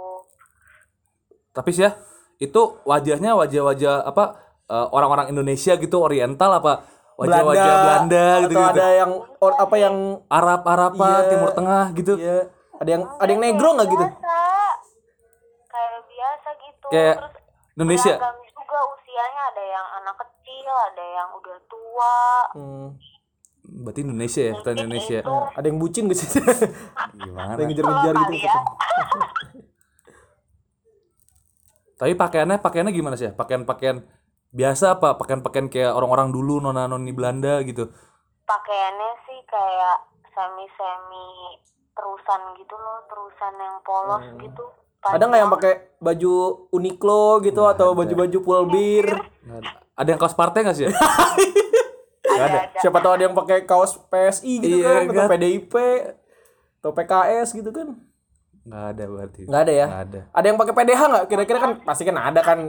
[1.56, 1.96] Tapi sih ya
[2.36, 4.24] itu wajahnya wajah-wajah apa
[4.66, 6.84] eh, orang-orang Indonesia gitu Oriental apa
[7.16, 8.76] wajah-wajah Belanda, gitu atau gitu.
[8.76, 9.96] ada yang or, apa yang
[10.28, 11.30] Arab Araban Iya.
[11.32, 12.14] Timur Tengah gitu.
[12.18, 14.06] ya ada yang ada yang negro nggak gitu?
[15.66, 17.34] kayak biasa gitu Kayak terus
[17.74, 18.14] Indonesia.
[18.52, 22.18] juga usianya ada yang anak kecil ada yang udah tua
[22.52, 22.88] Hmm,
[23.66, 25.18] Berarti Indonesia ya, kita Indonesia.
[25.22, 26.30] itu ada yang bucin gak sih?
[27.18, 27.50] Gimana?
[27.50, 28.34] ada yang ngejar-ngejar gitu.
[28.42, 28.56] ya.
[31.96, 33.28] Tapi pakaiannya pakaiannya gimana sih?
[33.28, 33.32] ya?
[33.32, 34.04] Pakaian-pakaian
[34.52, 35.16] biasa apa?
[35.16, 37.88] Pakaian-pakaian kayak orang-orang dulu nona-noni Belanda gitu.
[38.46, 39.98] pakaiannya sih kayak
[40.30, 41.28] semi semi
[41.92, 44.64] terusan gitu loh terusan yang polos gitu
[45.02, 46.34] Ada nggak yang pakai baju
[46.70, 49.06] Uniqlo gitu atau baju-baju Pulbir?
[49.46, 49.72] Nggak ada.
[49.96, 50.86] Ada yang kaos partai nggak sih?
[50.86, 50.94] ya?
[52.36, 52.80] ada, ada.
[52.82, 55.30] Siapa tahu ada yang pakai kaos PSI gitu Iya, kan atau?
[55.30, 55.74] PDIP
[56.82, 57.88] atau PKS gitu kan?
[58.66, 59.42] Nggak ada berarti.
[59.46, 59.86] Nggak ada ya?
[59.86, 60.20] Nggak ada.
[60.34, 61.26] Ada yang pakai PDH nggak?
[61.30, 62.60] Kira-kira kan pasti kan ada kan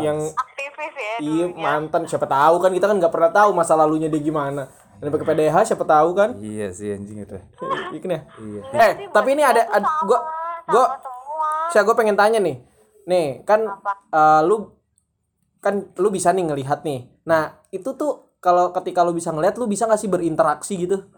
[0.00, 4.08] yang aktivis ya iya mantan siapa tahu kan kita kan nggak pernah tahu masa lalunya
[4.08, 4.72] dia gimana.
[4.98, 6.40] Dan pakai PDH siapa tahu kan?
[6.40, 7.36] Iya sih anjing itu.
[7.92, 8.20] Iya kan ya?
[8.40, 8.60] Iya.
[8.72, 10.18] Eh, tapi ini ada, ada gua
[10.64, 12.56] gua sama semua saya gue pengen tanya nih.
[13.04, 13.68] Nih, kan
[14.10, 14.72] eh, lu
[15.60, 17.08] kan lu bisa nih ngelihat nih.
[17.28, 21.08] Nah, itu tuh kalau ketika lu bisa ngelihat lu bisa nggak sih berinteraksi gitu?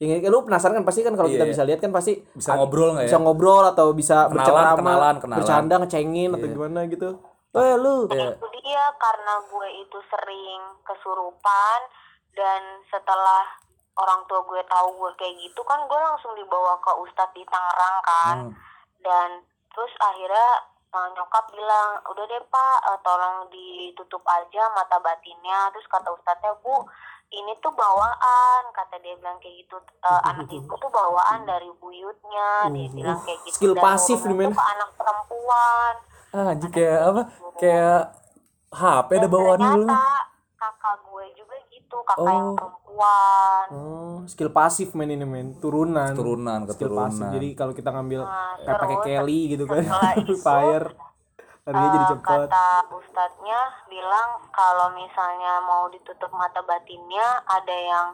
[0.00, 1.52] Ya, lu penasaran kan pasti kan kalau kita Iya.
[1.52, 3.08] bisa lihat kan pasti Bisa ngobrol nggak ya?
[3.12, 5.36] bisa ngobrol atau bisa Kenalan, bercengkrama, kenalan, kenalan.
[5.36, 7.08] bercanda, ngecengin atau gimana gitu.
[7.52, 8.08] Eh lu.
[8.08, 8.32] Iya.
[8.32, 11.80] itu dia karena gue itu sering kesurupan
[12.32, 13.44] dan setelah
[13.94, 17.96] orang tua gue tahu gue kayak gitu kan gue langsung dibawa ke ustadz di Tangerang
[18.00, 18.52] kan Hmm.
[18.98, 19.28] dan
[19.68, 20.50] terus akhirnya
[20.88, 26.56] eh, nyokap bilang udah deh pak eh, tolong ditutup aja mata batinnya terus kata ustadznya
[26.58, 26.88] bu
[27.30, 32.66] ini tuh bawaan kata dia bilang kayak gitu "Eh, anak ibu tuh bawaan dari buyutnya
[32.68, 35.94] dia bilang kayak gitu Skill pasif nih, ke anak perempuan
[36.30, 37.22] Ah, anjing kayak apa?
[37.58, 38.00] Kayak
[38.70, 39.86] HP ada bawaan dulu.
[40.54, 42.54] kakak gue juga gitu kakak yang Oh.
[42.54, 46.10] perempuan Oh, skill pasif men ini men, turunan.
[46.12, 47.26] Keturunan, Skill pasif.
[47.30, 49.82] Jadi kalau kita ngambil Nah, kayak pakai Kelly gitu kan,
[50.44, 50.86] fire.
[51.62, 52.40] Larinya jadi Eh, cepet.
[52.48, 58.06] kata ustadznya bilang kalau misalnya mau ditutup mata batinnya ada yang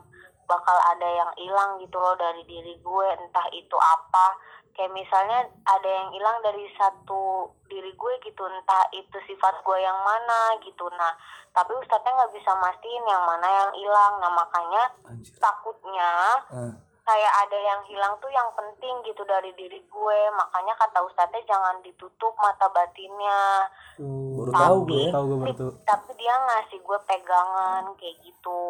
[0.45, 4.27] bakal ada yang hilang gitu loh dari diri gue entah itu apa
[4.73, 9.99] kayak misalnya ada yang hilang dari satu diri gue gitu entah itu sifat gue yang
[10.01, 11.11] mana gitu nah
[11.51, 15.35] tapi ustadznya nggak bisa mastiin yang mana yang hilang nah makanya Anjir.
[15.37, 16.13] takutnya
[16.47, 16.73] Ah.
[17.07, 21.79] Kayak ada yang hilang tuh yang penting gitu dari diri gue makanya kata ustadznya jangan
[21.81, 23.63] ditutup mata batinnya
[23.95, 25.11] Tuh, Baru tahu gue ya.
[25.11, 25.73] Tahu gue baru tuh.
[25.83, 28.63] tapi dia ngasih gue pegangan kayak gitu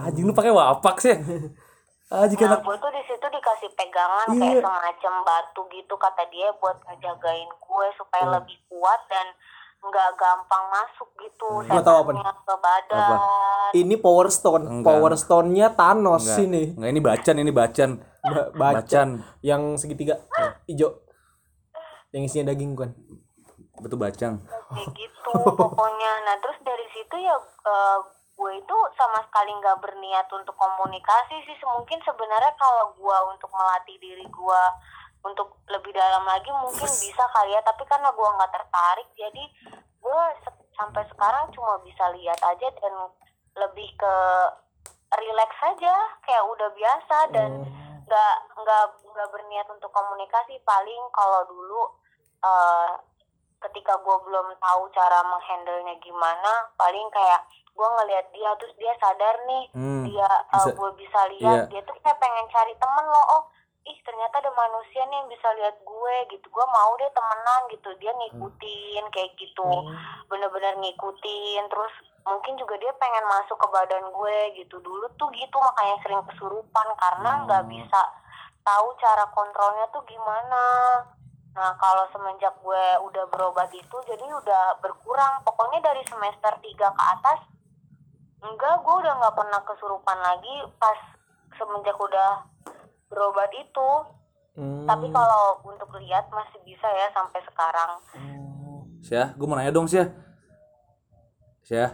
[0.00, 1.16] Anjing lu pakai wapak sih.
[2.06, 4.38] Anjing nah gue tuh di situ dikasih pegangan Iya.
[4.38, 8.34] kayak semacam batu gitu kata dia buat ngejagain gue supaya Hmm.
[8.38, 9.26] lebih kuat dan
[9.78, 12.22] nggak gampang masuk gitu Gua tahu apa nih?
[12.22, 13.18] ke badan
[13.72, 14.64] Ini Power Stone.
[14.64, 14.86] Enggak.
[14.88, 16.44] Power Stone-nya Thanos Enggak.
[16.44, 16.62] ini.
[16.72, 17.90] Enggak ini bacan, ini bacan.
[18.20, 19.08] Ba- baca Bacan.
[19.40, 20.18] yang segitiga
[20.64, 21.02] hijau.
[22.10, 22.90] Yang isinya daging kan.
[23.76, 24.34] Betul bacang.
[24.66, 27.98] kayak gitu pokoknya nah terus dari situ ya eh,
[28.32, 33.96] gue itu sama sekali nggak berniat untuk komunikasi sih mungkin sebenarnya kalau gue untuk melatih
[33.96, 34.62] diri gue
[35.26, 39.44] untuk lebih dalam lagi mungkin bisa kali ya tapi karena gue nggak tertarik jadi
[39.98, 42.94] gue se- sampai sekarang cuma bisa lihat aja dan
[43.56, 44.14] lebih ke
[45.16, 47.50] relax aja kayak udah biasa dan
[48.04, 50.60] nggak nggak nggak berniat untuk komunikasi.
[50.62, 51.82] Paling kalau dulu
[52.38, 52.90] eh,
[53.58, 57.40] ketika gue belum tahu cara menghandlenya gimana paling kayak
[57.72, 61.68] gue ngelihat dia terus dia sadar nih Hmm, dia bisa- gue bisa lihat iya.
[61.68, 63.42] dia tuh kayak pengen cari temen loh oh
[63.86, 66.46] ih ternyata ada manusia nih yang bisa lihat gue gitu.
[66.50, 67.90] Gue mau deh temenan gitu.
[68.02, 69.70] Dia ngikutin kayak gitu.
[70.26, 71.62] Bener-bener ngikutin.
[71.70, 71.94] Terus
[72.26, 74.82] mungkin juga dia pengen masuk ke badan gue gitu.
[74.82, 78.02] Dulu tuh gitu makanya sering kesurupan karena nggak bisa
[78.66, 80.64] tahu cara kontrolnya tuh gimana.
[81.54, 85.46] Nah kalau semenjak gue udah berobat itu jadi udah berkurang.
[85.46, 87.40] Pokoknya dari semester 3 ke atas
[88.42, 90.98] enggak gue udah nggak pernah kesurupan lagi pas
[91.56, 92.44] semenjak udah
[93.06, 93.90] berobat itu
[94.52, 94.88] Hmm.
[94.88, 97.92] tapi kalau untuk lihat masih bisa ya sampai sekarang
[98.98, 100.08] Syah, gue mau nanya dong Syah.
[101.60, 101.92] Syah,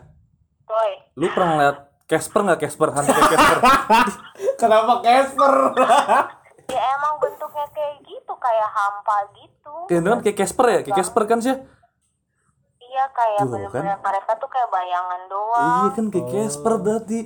[0.62, 2.88] Boy lu pernah ngeliat Casper nggak Casper?
[2.88, 3.58] Hantu Casper.
[4.62, 5.54] Kenapa Casper?
[6.72, 10.80] ya emang bentuknya kayak gitu kayak hampa gitu Kayak kan kayak Casper ya?
[10.80, 11.58] Kayak Casper kan Syah?
[12.82, 17.18] iya kayak bener-bener mereka tuh kayak bayangan doang Iya kan kayak Casper berarti.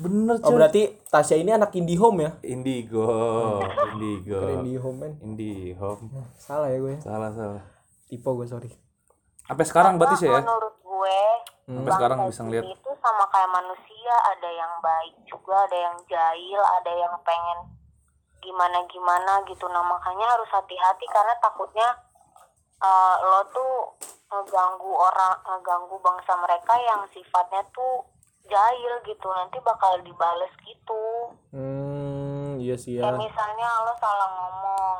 [0.00, 0.56] Bener Oh cuy.
[0.56, 2.30] berarti Tasya ini anak Indihome ya?
[2.42, 3.60] Indigo,
[3.92, 5.12] Indigo, Indihome men.
[5.20, 6.08] Indihome.
[6.34, 6.96] Salah ya gue.
[7.04, 7.60] Salah salah.
[8.08, 8.72] Tipe gue sorry.
[9.44, 10.40] Sampai sekarang berarti sih ya?
[10.40, 11.18] menurut gue
[11.66, 12.64] Sampai sekarang bisa ngeliat.
[12.66, 17.58] itu sama kayak manusia ada yang baik juga ada yang jahil ada yang pengen
[18.40, 21.88] gimana gimana gitu nah makanya harus hati-hati karena takutnya
[22.80, 23.72] eh, lo tuh
[24.26, 28.02] ngeganggu orang ngeganggu bangsa mereka yang sifatnya tuh
[28.50, 33.06] jahil gitu nanti bakal dibales gitu Hmm, iya sih ya.
[33.06, 34.98] kayak misalnya lo salah ngomong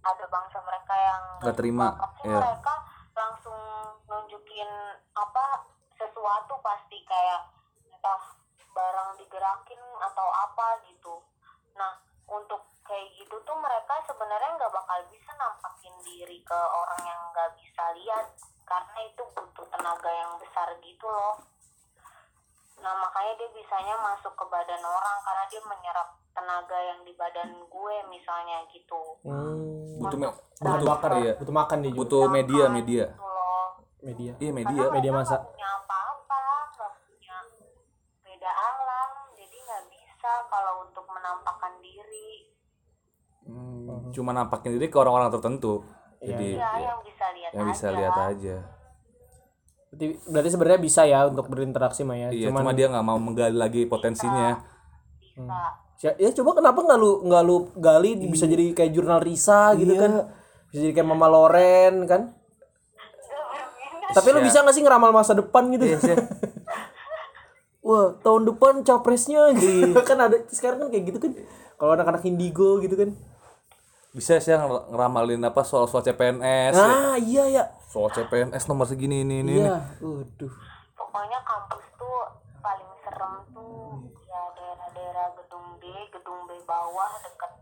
[0.00, 2.38] ada bangsa mereka yang Nggak terima, pasti iya.
[2.38, 2.74] mereka
[3.12, 3.58] langsung
[4.04, 4.70] nunjukin
[5.12, 7.50] apa sesuatu pasti kayak
[7.84, 8.22] entah
[8.70, 11.18] barang digerakin atau apa gitu
[11.74, 17.20] nah untuk kayak gitu tuh mereka sebenarnya nggak bakal bisa nampakin diri ke orang yang
[17.28, 18.26] nggak bisa lihat
[18.62, 21.36] karena itu butuh tenaga yang besar gitu loh
[22.78, 27.50] Nah makanya dia bisanya masuk ke badan orang karena dia menyerap tenaga yang di badan
[27.60, 29.02] gue misalnya gitu.
[29.22, 31.32] Hmm, Butuh me- Untuk butuh bakar iya.
[31.34, 31.98] butuh makan dia juga.
[32.00, 33.04] Butuh media media.
[33.08, 33.66] gitu loh.
[34.00, 34.32] Media.
[34.32, 34.84] Iya Karena media.
[34.88, 35.34] media mereka massa.
[35.34, 36.40] nggak punya apa-apa,
[37.04, 37.36] punya
[38.20, 42.30] beda alam, jadi nggak bisa kalau untuk menampakkan diri.
[43.42, 45.82] Hmm, cuma nampakin diri ke orang-orang tertentu.
[46.18, 47.96] Jadi Ya, ya, yang bisa lihat yang bisa aja.
[47.96, 48.56] lihat aja.
[49.88, 52.28] Berarti, berarti sebenarnya bisa ya untuk berinteraksi mah ya.
[52.28, 54.60] Iya, Cuman cuma dia nggak mau menggali lagi potensinya.
[55.32, 55.60] Bisa.
[55.98, 59.96] Ya, ya coba kenapa nggak lu nggak lu gali bisa jadi kayak jurnal Risa gitu
[59.96, 60.30] kan?
[60.70, 62.22] Bisa jadi kayak Mama Loren kan?
[64.08, 65.84] Tapi lu bisa gak sih ngeramal masa depan gitu?
[67.88, 69.96] Wah, tahun depan capresnya gitu.
[70.08, 71.32] kan ada sekarang kan kayak gitu kan.
[71.76, 73.12] Kalau anak-anak indigo gitu kan.
[74.12, 76.74] Bisa sih nger- ngeramalin apa soal-soal CPNS.
[76.74, 76.84] ya.
[76.84, 77.64] Ah, iya ya.
[77.88, 79.54] Soal CPNS nomor segini ini ini.
[79.58, 79.80] Iya.
[79.98, 80.52] Waduh.
[80.94, 82.18] pokoknya kampus tuh
[82.58, 87.52] paling serem tuh ya daerah-daerah gedung D gedung B bawah deket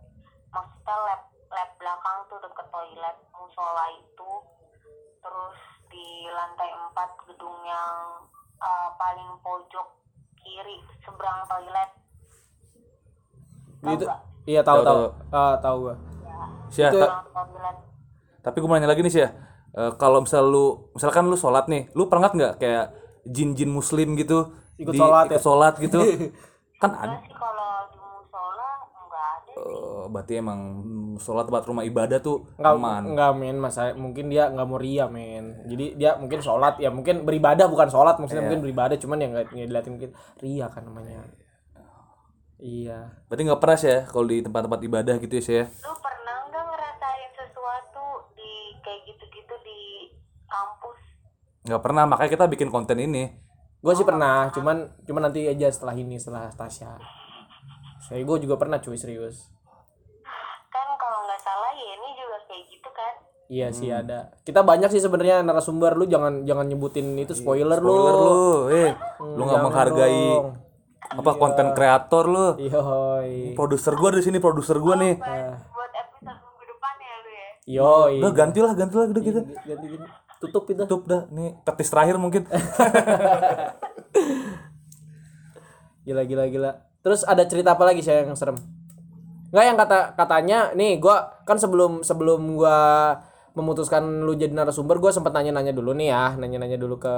[0.51, 4.33] maksudnya lab lab belakang tuh deket toilet musola itu
[5.21, 6.91] terus di lantai 4
[7.25, 7.95] gedung yang
[8.59, 9.87] uh, paling pojok
[10.37, 11.91] kiri seberang toilet
[13.79, 14.05] Tahu Itu
[14.45, 15.03] iya tahu Tahu, tahu.
[15.31, 15.95] Ah, tahu gua.
[16.67, 17.77] Sia, Itu- ta- seberang toilet
[18.43, 19.31] tapi gue mau nanya lagi nih sih ya.
[19.77, 22.87] Eh, kalau misal lu misalkan lu sholat nih, lu pernah nggak kayak
[23.29, 25.43] jin-jin muslim gitu Ikut di- sholat ikut ya?
[25.43, 26.01] sholat gitu?
[26.83, 27.17] kan ada.
[29.57, 30.61] Eh, berarti emang
[31.17, 33.03] sholat tempat rumah ibadah tuh Enggak, aman.
[33.09, 35.65] enggak men, masa mungkin dia nggak mau ria men.
[35.65, 39.47] Jadi dia mungkin sholat ya mungkin beribadah bukan sholat maksudnya mungkin beribadah cuman ya nggak
[39.51, 40.11] nggak diliatin mungkin
[40.41, 41.25] ria kan namanya.
[42.57, 42.99] Iya.
[43.29, 45.65] Berarti nggak pernah sih ya kalau di tempat-tempat ibadah gitu ya sih ya.
[45.69, 46.16] lu pernah
[51.67, 53.27] Nggak pernah, makanya kita bikin konten ini.
[53.83, 56.95] Gue sih pernah, cuman cuman nanti aja setelah ini setelah Tasya.
[58.07, 59.51] Saya gue juga pernah cuy serius.
[60.71, 63.15] kan kalau nggak salah ya ini juga kayak gitu kan
[63.47, 64.35] Iya sih ada.
[64.43, 68.27] Kita banyak sih sebenarnya narasumber lu jangan jangan nyebutin itu spoiler, Spoiler lu.
[68.27, 68.91] lu, eh,
[69.23, 70.51] lu nggak menghargai dong.
[71.07, 72.47] apa konten kreator lu.
[72.59, 73.55] Yoi.
[73.55, 75.15] Produser gua di sini, produser gua nih.
[75.19, 77.49] buat episode minggu depan ya lu ya
[77.79, 78.15] Yoi.
[78.19, 79.41] Udah gantilah, gantilah gitu.
[79.47, 80.26] Ganti, ganti.
[80.43, 80.83] Tutup itu.
[80.85, 82.45] Tutup dah, nih tetis terakhir mungkin.
[86.07, 86.71] Gila gila gila.
[87.03, 88.55] Terus ada cerita apa lagi saya yang serem?
[89.51, 92.79] Enggak yang kata katanya nih gua kan sebelum sebelum gua
[93.59, 97.15] memutuskan lu jadi narasumber gua sempat nanya-nanya dulu nih ya, nanya-nanya dulu ke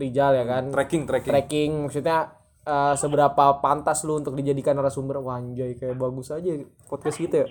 [0.00, 0.72] Rijal ya kan.
[0.72, 1.32] tracking, tracking.
[1.32, 2.32] Tracking maksudnya
[2.64, 6.56] eh, seberapa pantas lu untuk dijadikan narasumber Wah, anjay kayak bagus aja
[6.88, 7.46] podcast gitu ya.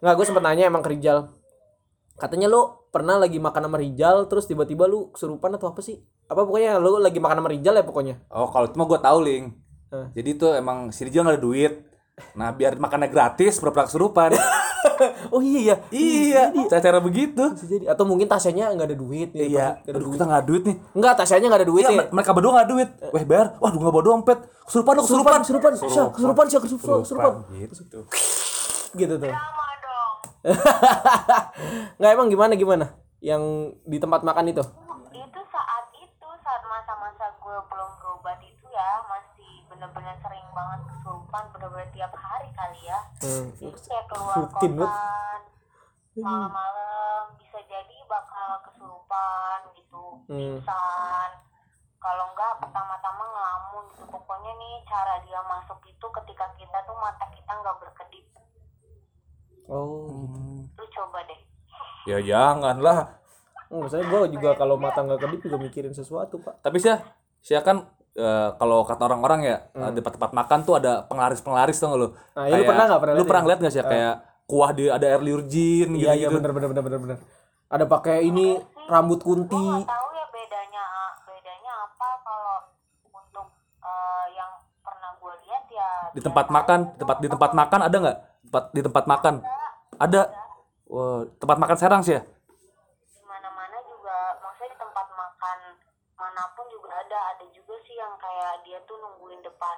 [0.00, 1.28] Enggak, gue sempat nanya emang ke Rijal.
[2.16, 6.00] Katanya lu pernah lagi makan sama Rijal terus tiba-tiba lu kesurupan atau apa sih?
[6.26, 8.14] Apa pokoknya lu lagi makan sama Rijal ya pokoknya.
[8.28, 9.52] Oh, kalau itu mah gua tahu, Ling.
[9.86, 10.06] Eh.
[10.14, 11.72] Jadi tuh emang si Rijal nggak ada duit.
[12.32, 14.32] Nah, biar makannya gratis, pura-pura kesurupan.
[15.28, 15.76] Oh iya ya.
[15.90, 17.42] iya, cara-cara begitu.
[17.52, 19.50] Bisa jadi atau mungkin Tasyanya nggak ada duit nih.
[19.50, 20.14] Iya, Nggak ada aduh duit.
[20.14, 20.76] kita nggak ada duit nih.
[20.94, 21.98] Enggak, Tasyanya nggak ada duit Iya, ya.
[21.98, 22.88] mer- mereka berdua nggak ada duit.
[23.12, 23.46] Weh, bayar.
[23.60, 24.38] Waduh, nggak bawa dompet.
[24.64, 25.40] Kesurupan dong, kesurupan.
[25.42, 27.32] Kesurupan, kesurupan, kesurupan, Syah, kesurupan, kesurupan.
[27.60, 27.98] Gitu.
[28.94, 29.34] Gitu tuh.
[31.98, 32.86] Nggak emang gimana gimana?
[33.18, 33.42] Yang
[33.82, 34.62] di tempat makan itu?
[35.08, 41.44] itu saat itu saat masa-masa gue belum berobat itu ya masih bener-bener sering banget kesurupan
[41.50, 43.48] bener-bener tiap hari kali ya Hmm.
[43.52, 44.92] jadi kayak keluar Rutin banget.
[44.92, 45.40] kosan
[46.16, 50.38] malam-malam bisa jadi bakal kesurupan gitu Hmm.
[50.60, 51.30] pingsan
[51.98, 57.26] kalau enggak pertama-tama ngelamun gitu pokoknya nih cara dia masuk itu ketika kita tuh mata
[57.28, 58.24] kita nggak berkedip
[59.66, 60.62] Oh.
[60.66, 61.40] lu coba deh
[62.06, 63.18] Ya janganlah.
[63.66, 66.62] Oh, saya gue juga kalau mata nggak kedip juga mikirin sesuatu pak.
[66.62, 66.94] Tapi sih,
[67.42, 67.82] sih kan
[68.14, 72.08] eh, kalau kata orang-orang ya eh, di tempat-tempat makan tuh ada penglaris-penglaris tuh lu.
[72.38, 73.00] Nah, ya lu pernah nggak?
[73.02, 74.14] Pernah Lu lihat pernah ngeliat nggak sih kayak
[74.46, 77.18] kuah di ada air liur jin gitu Iya iya bener bener bener bener bener.
[77.66, 78.54] Ada pakai ini
[78.86, 79.58] rambut kunti.
[79.58, 80.84] gue tahu ya bedanya
[81.26, 82.54] bedanya apa kalau
[83.10, 83.50] untuk
[83.82, 87.96] eh, yang pernah gue lihat ya Di tempat makan, di tempat di tempat makan ada
[87.98, 88.18] nggak?
[88.46, 89.34] Tempat di tempat makan.
[89.42, 89.55] Ada.
[90.86, 92.22] Wah, tempat makan Serang sih ya?
[92.22, 95.58] di mana-mana juga maksudnya di tempat makan
[96.14, 99.76] mana pun juga ada ada juga sih yang kayak dia tuh nungguin depan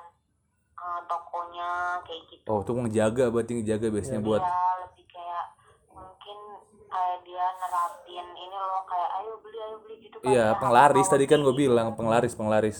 [0.76, 1.70] eh, tokonya
[2.04, 4.52] kayak gitu Oh, tuh ngejaga berarti ngejaga biasanya buat ya
[4.84, 5.44] lebih kayak
[5.88, 6.38] mungkin
[6.86, 10.56] kayak dia nerapin ini loh kayak ayo beli ayo beli gitu kan Iya, ya.
[10.56, 12.78] penglaris tadi kan gue bilang, penglaris, penglaris.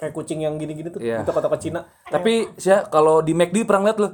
[0.00, 0.96] Kayak kucing yang gini-gini tuh.
[0.96, 1.20] Iya.
[1.20, 1.84] Itu kota Cina.
[2.08, 4.08] Tapi sih kalau di McD pernah ngeliat lo?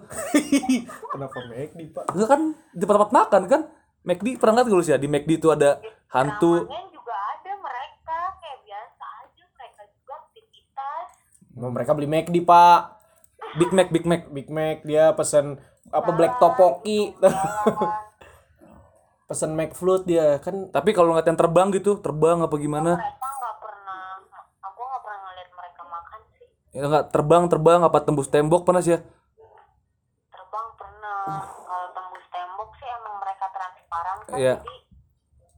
[1.15, 2.11] Kenapa McD pak?
[2.11, 2.41] Enggak kan
[2.75, 3.63] di tempat makan kan?
[4.03, 4.99] McD pernah ngeliat gak lu sih ya?
[4.99, 5.79] Di McD itu ada
[6.11, 6.67] hantu.
[6.67, 11.07] Juga ada mereka kayak biasa aja mereka juga aktivitas
[11.55, 12.81] Mau mereka beli McD pak.
[13.57, 14.23] Big Mac, Big Mac.
[14.35, 15.63] Big Mac dia pesen
[15.95, 17.15] apa black topoki.
[19.27, 22.95] pesen McFlood dia kan Tapi kalau ngeliat yang terbang gitu, terbang apa gimana?
[22.95, 24.03] mereka nggak pernah
[24.63, 26.47] aku nggak pernah ngeliat mereka makan sih
[26.77, 29.01] Ya enggak terbang, terbang apa tembus tembok pernah sih ya?
[30.29, 31.41] terbang pernah.
[31.49, 34.55] Kalau tembus tembok sih emang mereka transparan kan Iya.
[34.61, 34.77] jadi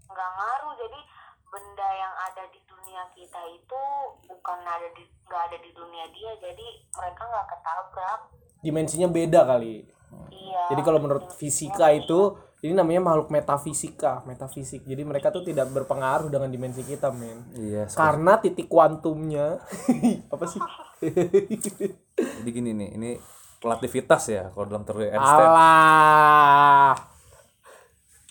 [0.06, 0.72] nggak ngaruh.
[0.78, 1.00] Jadi
[1.42, 3.82] benda yang ada di dunia kita itu
[4.30, 8.20] bukan ada di nggak ada di dunia dia jadi mereka nggak ketabrak.
[8.62, 9.90] Dimensinya beda kali.
[10.30, 10.62] Iya.
[10.70, 14.86] Jadi kalau menurut fisika itu ini namanya makhluk metafisika metafisik.
[14.86, 17.42] Jadi mereka tuh tidak berpengaruh dengan dimensi kita men.
[17.58, 17.90] Iya.
[17.90, 19.58] karena titik kuantumnya
[20.34, 20.62] apa sih
[21.00, 23.10] Jadi gini nih, ini
[23.58, 25.48] relativitas ya kalau dalam teori Einstein.
[25.50, 26.94] alah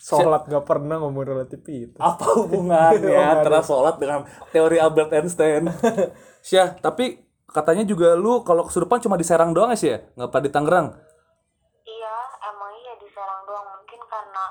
[0.00, 5.68] sholat gak pernah ngomong relativitas Apa hubungannya antara sholat dengan teori Albert Einstein?
[6.48, 9.98] Syah, tapi katanya juga lu kalau kesurupan cuma di Serang doang ya sih ya?
[10.16, 10.88] Nggak pada di Tangerang?
[11.84, 12.14] iya
[12.48, 14.44] emang iya di Serang doang mungkin karena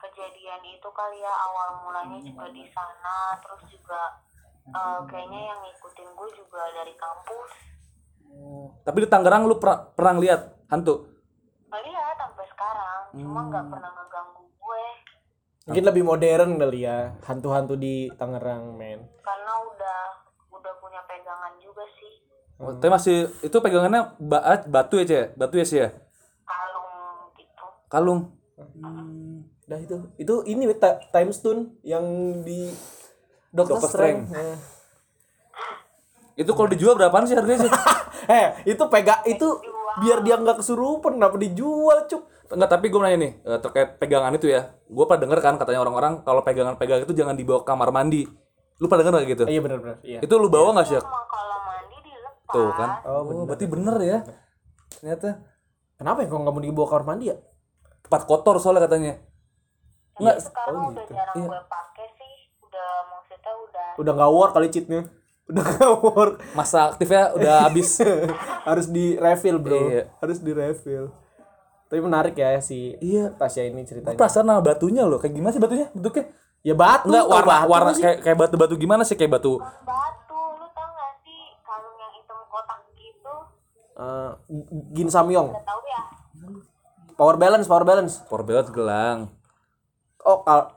[0.00, 4.16] kejadian itu kali ya awal mulanya juga di sana terus juga
[4.64, 7.52] eh, kayaknya yang ngikutin gue juga dari kampus
[8.82, 11.06] Tapi di Tangerang lu per- pernah lihat hantu?
[11.72, 13.72] lihat sampai sekarang cuma nggak Hmm.
[13.72, 14.84] pernah ngeganggu gue
[15.62, 19.98] mungkin lebih modern kali ya hantu-hantu di Tangerang men karena udah
[20.50, 22.12] udah punya pegangan juga sih
[22.62, 25.26] Oh, tapi masih itu pegangannya ba- batu ya, Cek?
[25.34, 25.90] Batu ya sih ya?
[26.46, 26.86] kalung
[27.34, 28.20] gitu Kalung.
[29.66, 32.04] Dah itu itu ini ta- time stone yang
[32.44, 32.70] di
[33.52, 34.24] Doctor, Doctor Strange.
[36.32, 37.72] Itu kalau dijual berapaan sih harganya sih?
[38.32, 39.44] eh, itu pega itu
[40.00, 42.24] biar dia nggak kesurupan kenapa dijual, Cuk?
[42.48, 44.72] Enggak, tapi gue nanya nih eh, terkait pegangan itu ya.
[44.88, 48.24] Gue pernah denger kan katanya orang-orang kalau pegangan-pegangan itu jangan dibawa ke kamar mandi.
[48.80, 49.44] Lu pernah denger gak gitu?
[49.46, 49.96] Iya benar benar.
[50.00, 50.18] Iya.
[50.24, 50.96] Itu lu bawa nggak sih?
[50.96, 52.90] emang kalau mandi dilepas Tuh kan.
[53.04, 54.18] Oh, Oh, berarti bener ya.
[54.90, 55.28] Ternyata
[55.92, 57.36] Kenapa ya kalau nggak mau dibawa ke kamar mandi ya?
[58.02, 59.14] tempat kotor soalnya katanya.
[60.18, 61.12] Enggak, sekarang Oh, udah gitu.
[61.14, 61.46] jarang Iya.
[61.48, 62.11] gue pakai udah
[63.96, 65.02] udah nggak work kali cheatnya.
[65.44, 66.34] Udah nggak work.
[66.52, 67.98] masa aktifnya udah habis.
[68.68, 69.78] Harus di refill, Bro.
[69.90, 70.02] Iya.
[70.18, 71.10] Harus di refill.
[71.86, 73.32] Tapi menarik ya si Iya.
[73.32, 74.16] Tasya ini ceritanya.
[74.16, 75.18] Perasaan sama batunya loh.
[75.18, 75.86] Kayak gimana sih batunya?
[75.92, 76.24] Bentuknya?
[76.62, 77.10] Ya batu.
[77.10, 78.00] Enggak, warna batu warna sih?
[78.00, 79.58] kayak kayak batu-batu gimana sih kayak batu?
[79.58, 83.34] batu lu tau gak sih kalung yang hitam kotak gitu
[83.92, 84.30] Eh,
[84.92, 85.50] Gin Samyong.
[85.58, 86.02] tahu ya
[87.12, 88.14] Power balance, power balance.
[88.24, 89.28] Power balance gelang.
[90.18, 90.70] Oh, kal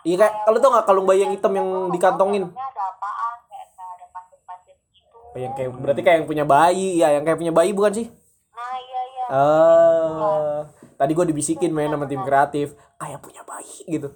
[0.00, 2.44] Iya kayak kalau tau nggak kalung bayi yang hitam yang dikantongin.
[2.48, 7.24] ada apaan ada pasir-pasir gitu Oh, yang kayak berarti kayak yang punya bayi, ya yang
[7.24, 8.06] kayak punya bayi bukan sih?
[8.50, 10.58] nah iya iya Eh,
[10.98, 14.10] tadi gue dibisikin main sama tim kreatif, kayak punya bayi gitu.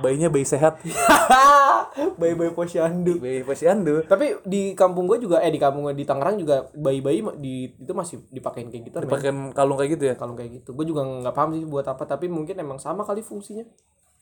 [0.00, 0.80] Bayinya bayi sehat.
[2.20, 3.20] Bayi-bayi posyandu.
[3.20, 4.08] bayi posyandu.
[4.08, 7.92] Tapi di kampung gue juga, eh di kampung gue di Tangerang juga bayi-bayi di itu
[7.92, 8.96] masih dipakein kayak gitu.
[8.96, 9.12] men.
[9.12, 10.14] Dipakai kalung kayak gitu ya.
[10.16, 12.08] Kalau kayak gitu, gue juga nggak paham sih buat apa.
[12.08, 13.68] Tapi mungkin emang sama kali fungsinya.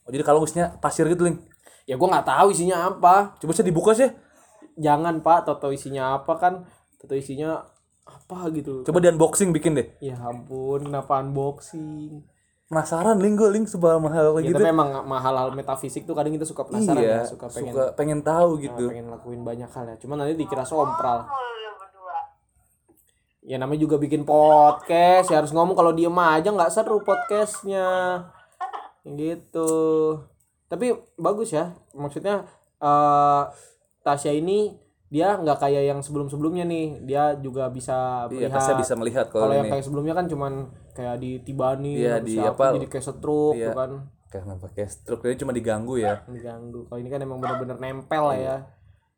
[0.05, 1.37] Oh, jadi kalung isinya pasir gitu, Ling.
[1.89, 3.35] Ya gue nggak tahu isinya apa.
[3.37, 4.09] Coba saya dibuka sih.
[4.79, 6.53] Jangan pak, toto isinya apa kan?
[6.97, 7.61] Toto isinya
[8.07, 8.81] apa gitu.
[8.87, 9.87] Coba di unboxing bikin deh.
[10.01, 12.25] Ya ampun, kenapa unboxing?
[12.71, 14.63] Penasaran Ling gue Ling sebuah mahal Ya, gitu.
[14.63, 17.83] tapi emang mahal hal metafisik tuh kadang kita suka penasaran iya, ya, suka pengen suka
[17.99, 18.87] pengen tahu gitu.
[18.87, 19.95] pengen lakuin banyak hal ya.
[19.99, 21.27] Cuman nanti dikira sompral.
[23.43, 28.23] Ya namanya juga bikin podcast, ya harus ngomong kalau diem aja nggak seru podcastnya.
[29.03, 29.71] Gitu.
[30.67, 30.85] Tapi
[31.17, 32.47] bagus ya, maksudnya
[32.79, 33.43] eh
[34.01, 34.73] Tasya ini
[35.11, 38.63] dia nggak kayak yang sebelum-sebelumnya nih, dia juga bisa Iya, melihat.
[38.63, 40.53] saya bisa melihat kalau kalau yang kayak sebelumnya kan cuman
[40.95, 43.75] kayak ditibani, Iya, di apa, apa- jadi kayak stroke iya.
[43.75, 44.07] kan.
[44.31, 46.23] Karena pakai stroke ini cuma diganggu ya.
[46.23, 46.87] diganggu.
[46.87, 48.57] Kalau ini kan emang bener-bener nempel lah ya.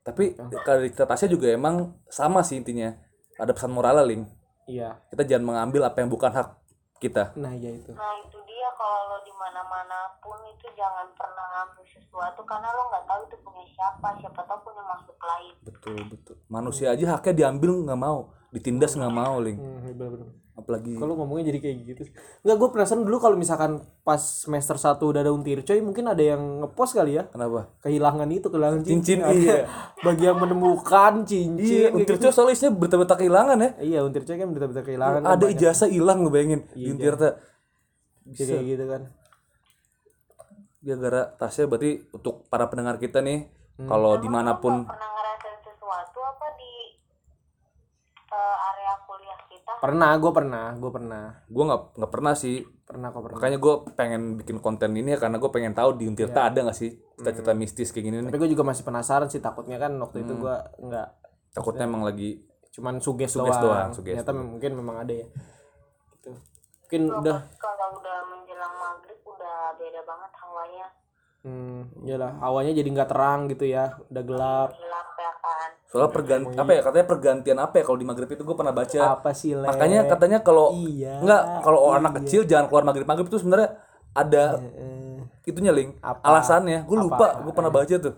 [0.01, 0.33] Tapi
[0.65, 2.89] kalau di Tasya juga emang sama sih intinya.
[3.37, 4.25] Ada pesan moral Ling.
[4.65, 4.97] Iya.
[5.13, 6.62] Kita jangan mengambil apa yang bukan hak
[7.03, 7.35] kita.
[7.35, 7.91] Nah, iya itu.
[7.91, 12.71] nah itu dia kalau lo di mana mana pun itu jangan pernah ngambil sesuatu karena
[12.71, 16.35] lo nggak tahu itu punya siapa siapa tahu punya makhluk lain Betul, betul.
[16.47, 19.59] Manusia aja haknya diambil nggak mau, ditindas nggak mau, Ling.
[19.59, 20.42] Hmm, iya bener-bener.
[20.53, 22.03] Apalagi Kalau ngomongnya jadi kayak gitu.
[22.41, 26.21] Enggak, gue penasaran dulu kalau misalkan pas semester 1 udah ada untir coy, mungkin ada
[26.21, 27.25] yang ngepost kali ya.
[27.25, 27.73] kenapa?
[27.79, 29.41] Kehilangan itu, kehilangan Cincin, cincin.
[29.41, 29.65] iya.
[29.99, 31.57] Bagi yang menemukan cincin.
[31.57, 32.29] Iya, Untir gitu.
[32.29, 33.69] soalnya isinya berita-berita kehilangan ya.
[33.79, 35.19] Iya, untir coy kan betul-betul kehilangan.
[35.19, 35.57] kan Ada banyak.
[35.57, 37.29] ijazah hilang gue bayangin di Untirta.
[38.23, 39.01] Bisa kayak gitu kan.
[40.79, 43.47] gara-gara tasnya berarti untuk para pendengar kita nih
[43.81, 46.73] kalau di mana pun pernah ngerasain sesuatu apa di
[48.29, 51.25] eh, area kuliah kita Pernah, gue pernah, gue pernah.
[51.43, 53.35] gue nggak nggak pernah sih Pernah kok pernah.
[53.35, 56.77] makanya gue pengen bikin konten ini ya karena gue pengen tahu di Untirta ada nggak
[56.77, 60.23] sih cerita-cerita mistis kayak gini nih Tapi gue juga masih penasaran sih takutnya kan waktu
[60.23, 61.07] itu gue nggak
[61.51, 62.39] takutnya emang lagi
[62.71, 63.61] cuman suges, Suges doang.
[63.61, 65.27] doang, suges Ternyata mungkin memang ada ya.
[66.15, 66.31] Gitu.
[66.81, 70.85] Mungkin udah kalau udah menjelang maghrib udah beda banget hawanya
[71.43, 74.69] hmm, iyalah awalnya jadi nggak terang gitu ya, udah gelap.
[74.71, 75.07] gelap
[75.93, 79.01] soalnya perganti apa ya katanya pergantian apa ya kalau di maghrib itu gue pernah baca.
[79.13, 79.61] Apa sih, Le?
[79.63, 83.77] makanya katanya kalau Iya, nggak kalau anak kecil jangan keluar maghrib maghrib itu sebenarnya
[84.11, 86.17] ada Eh, itunya link Apa?
[86.23, 86.81] alasannya.
[86.83, 88.17] Gue lupa gue pernah baca tuh.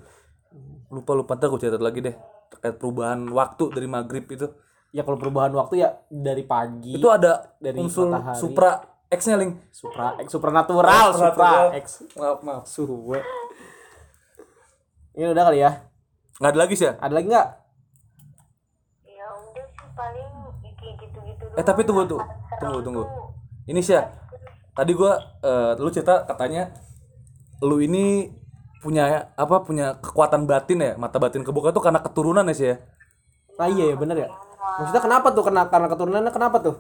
[0.88, 1.36] Lupa lupa.
[1.36, 2.16] Ntar gue cerita lagi deh.
[2.48, 4.48] Terkait perubahan waktu dari maghrib itu.
[4.90, 8.40] Ya kalau perubahan waktu ya dari pagi itu ada Dari unsur matahari.
[8.40, 8.72] supra
[9.06, 12.08] X nya link supra X supernatural, supra X.
[12.16, 12.64] maaf maaf.
[12.64, 13.20] Suwe.
[15.14, 15.72] Ini udah kali ya?
[16.36, 16.94] nggak ada lagi sih ya?
[16.98, 17.48] Ada lagi nggak?
[19.06, 20.32] ya udah sih paling
[20.76, 22.22] kayak gitu-gitu eh tapi tunggu tuh
[22.60, 23.04] tunggu tunggu.
[23.66, 24.04] Ini sih ya.
[24.76, 26.68] Tadi gua eh, lu cerita katanya
[27.64, 28.28] lu ini
[28.84, 30.92] punya apa punya kekuatan batin ya?
[31.00, 32.78] Mata batin kebuka itu karena keturunan ya sih ya?
[33.56, 34.30] Ah iya ya bener ya.
[34.84, 35.44] Maksudnya kenapa tuh?
[35.48, 36.76] Kena karena keturunannya kenapa tuh?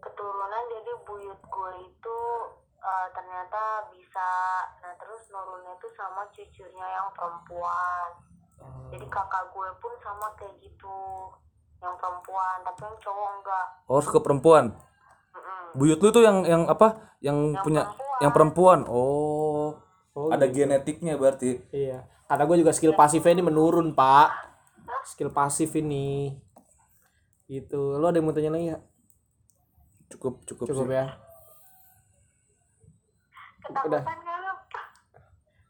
[0.00, 2.18] keturunan jadi buyut gue itu
[2.80, 4.30] eh, ternyata bisa
[4.80, 8.08] nah terus nurunnya tuh sama cucunya yang perempuan.
[8.90, 10.96] Jadi kakak gue pun sama kayak gitu
[11.78, 15.64] yang perempuan tapi yang cowok enggak oh harus ke perempuan Mm-mm.
[15.74, 18.18] buyut lu tuh yang yang apa yang, punya perempuan.
[18.20, 19.68] yang perempuan oh,
[20.12, 22.00] Oh, ada genetiknya berarti Iya.
[22.24, 24.32] Kata gue juga skill pasifnya ini menurun, Pak.
[25.04, 26.32] Skill pasif ini.
[27.46, 27.76] Gitu.
[27.94, 28.78] Lu ada yang mau tanya lagi ya?
[30.08, 30.96] cukup cukup, Cukup sih.
[30.96, 31.06] ya.
[33.60, 34.52] ketakutan lu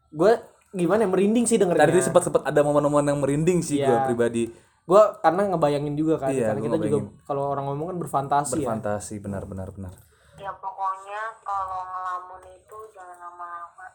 [0.09, 0.31] Gue
[0.69, 1.83] gimana ya merinding sih dengernya.
[1.83, 3.87] tadi sempat sempat ada momen-momen yang merinding sih Iya.
[3.89, 4.47] gua pribadi
[4.87, 6.31] Gue karena ngebayangin juga kan.
[6.31, 7.27] Iya, karena kita juga ngebayangin.
[7.27, 8.59] kalau orang ngomong kan berfantasi ya.
[8.63, 9.91] berfantasi benar benar benar
[10.37, 13.85] ya pokoknya kalau ngelamun itu jangan lama-lama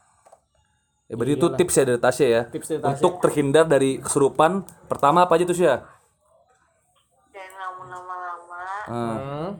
[1.02, 2.92] ya berarti itu tips ya dari Tasya ya Tips dari Tasya.
[2.94, 4.52] untuk terhindar dari kesurupan
[4.84, 5.80] pertama apa aja tuh sih ya
[7.30, 9.50] jangan ngelamun lama-lama Hmm, Hmm.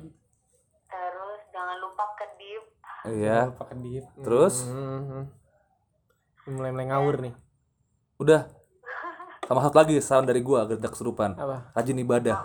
[0.85, 2.63] terus jangan lupa kedip
[3.09, 4.05] iya Pakai diet.
[4.19, 5.31] terus Hmm.
[6.45, 7.35] Mulai-mulai ngawur nih.
[8.19, 8.51] udah
[9.53, 11.69] sama satu lagi saran dari gua agar tidak kesurupan Apa?
[11.73, 12.37] rajin ibadah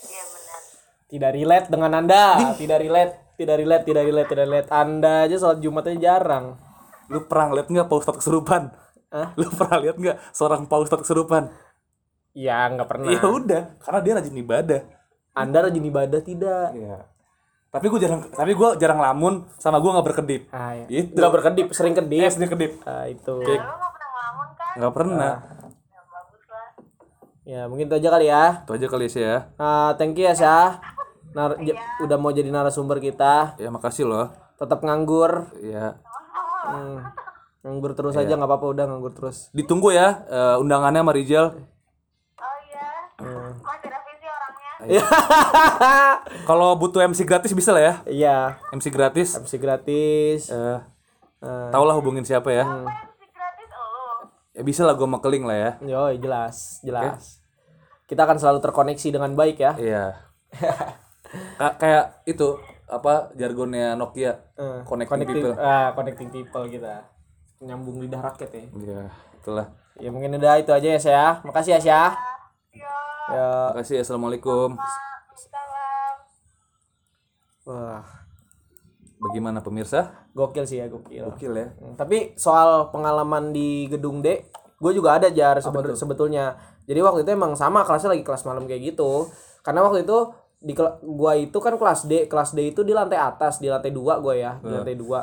[0.00, 0.60] iya benar
[1.06, 2.24] Tidak relate dengan Anda.
[2.52, 3.12] Tidak relate.
[3.32, 4.68] Tidak relate, tidak relate, tidak relate.
[4.68, 6.58] Anda aja sholat Jumatnya jarang.
[7.06, 8.74] lu pernah lihat nggak pak ustadz kesurupan
[9.08, 9.32] Hah?
[9.32, 11.48] lu pernah lihat nggak seorang pak ustadz kesurupan
[12.34, 13.08] Ya, nggak pernah.
[13.08, 14.80] ya udah karena dia rajin ibadah
[15.32, 16.68] Anda rajin ibadah tidak?
[16.72, 16.98] Iya.
[17.68, 20.42] Tapi gue jarang, tapi gue jarang lamun sama gue nggak berkedip.
[20.50, 20.86] Ah, ya.
[20.88, 21.14] Itu.
[21.14, 22.18] Nggak berkedip, sering kedip.
[22.18, 22.72] Eh, sedih kedip.
[22.82, 23.32] Ah, itu.
[23.38, 25.32] nggak pernah ngelamun kan Nggak pernah.
[25.32, 25.57] ya lah
[27.48, 28.44] Ya, mungkin itu aja kali ya.
[28.62, 29.48] Itu aja kali sih ya.
[29.56, 30.84] Nah, thank you ya, Syah.
[31.30, 33.56] Nar- j- udah mau jadi narasumber kita.
[33.56, 34.28] Ya makasih loh.
[34.54, 35.48] Tetap nganggur.
[35.58, 35.96] Ya.
[36.62, 37.08] Hmm.
[37.60, 39.48] Nganggur terus aja nggak apa-apa udah nganggur terus.
[39.50, 41.46] Ditunggu ya eh, undangannya sama Rizal.
[41.48, 42.86] oh iya
[43.58, 45.02] masih revisi orangnya
[46.48, 47.94] Kalau butuh MC gratis bisa lah ya.
[48.04, 48.36] Iya,
[48.70, 49.28] MC gratis.
[49.36, 50.48] MC gratis.
[50.48, 50.78] Eh,
[51.38, 52.66] Eh, tau lah hubungin siapa ya.
[52.66, 53.07] apa
[54.58, 55.70] Ya bisa lah gue keling lah ya.
[55.86, 57.38] yo, jelas, jelas.
[58.10, 59.72] Kita akan selalu terkoneksi dengan baik ya.
[59.78, 60.04] Iya.
[61.60, 62.58] Ka- kayak itu
[62.90, 65.54] apa jargonnya Nokia Eh, connecting, connecting, people.
[65.62, 67.06] ah, connecting people kita.
[67.62, 68.62] Nyambung lidah rakyat ya.
[68.74, 69.02] Iya,
[69.38, 69.66] itulah.
[70.02, 71.34] Ya mungkin udah itu aja ya, Syah.
[71.46, 72.10] Makasih ya, Syah.
[72.74, 72.90] ya
[73.30, 73.50] Ya.
[73.70, 74.02] Makasih.
[74.02, 74.74] Assalamualaikum.
[74.74, 76.16] salam
[77.62, 78.02] Wah,
[79.18, 80.30] Bagaimana pemirsa?
[80.30, 81.26] gokil sih ya, gokil.
[81.26, 81.66] Gokil ya.
[81.74, 84.46] Hmm, Tapi soal pengalaman di gedung D,
[84.78, 86.54] gue juga ada jar sebe- sebetulnya.
[86.86, 89.26] Jadi waktu itu emang sama kelasnya lagi kelas malam kayak gitu.
[89.60, 90.18] Karena waktu itu
[90.58, 94.18] di gua itu kan kelas D, kelas D itu di lantai atas, di lantai dua
[94.18, 95.20] gue ya, di lantai dua,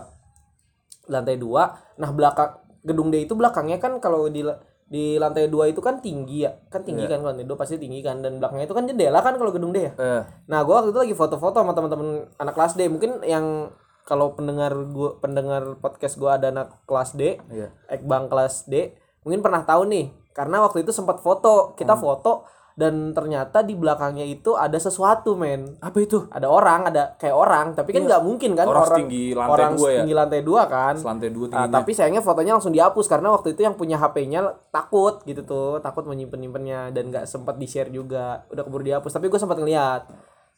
[1.11, 1.63] lantai dua.
[1.99, 2.51] Nah belakang
[2.85, 4.45] gedung D itu belakangnya kan kalau di
[4.85, 7.99] di lantai dua itu kan tinggi ya, kan tinggi kan kalau lantai dua pasti tinggi
[7.99, 9.91] kan, dan belakangnya itu kan jendela kan kalau gedung D ya.
[9.97, 12.85] Eh, Nah, gua waktu itu lagi foto-foto sama teman-teman anak kelas D.
[12.85, 13.73] Mungkin yang
[14.05, 17.73] kalau pendengar gua pendengar podcast gua ada anak kelas D, Iya.
[17.89, 20.07] Ekbang kelas D, mungkin pernah tahu nih.
[20.29, 22.45] Karena waktu itu sempat foto, kita foto
[22.75, 25.79] dan ternyata di belakangnya itu ada sesuatu, men.
[25.79, 26.27] apa itu?
[26.27, 29.87] Ada orang, ada kayak orang, tapi kan nggak mungkin kan Orang setinggi lantai orang dua
[29.87, 29.91] ya?
[29.95, 30.95] setinggi lantai dua kan.
[30.99, 31.71] Lantai dua Ah, tingginya.
[31.73, 34.39] tapi sayangnya fotonya langsung dihapus karena waktu itu yang punya HP-nya
[34.69, 38.43] takut gitu tuh, takut menyimpan nyimpennya dan nggak sempat di share juga.
[38.51, 40.03] Udah keburu dihapus, tapi gue sempat ngeliat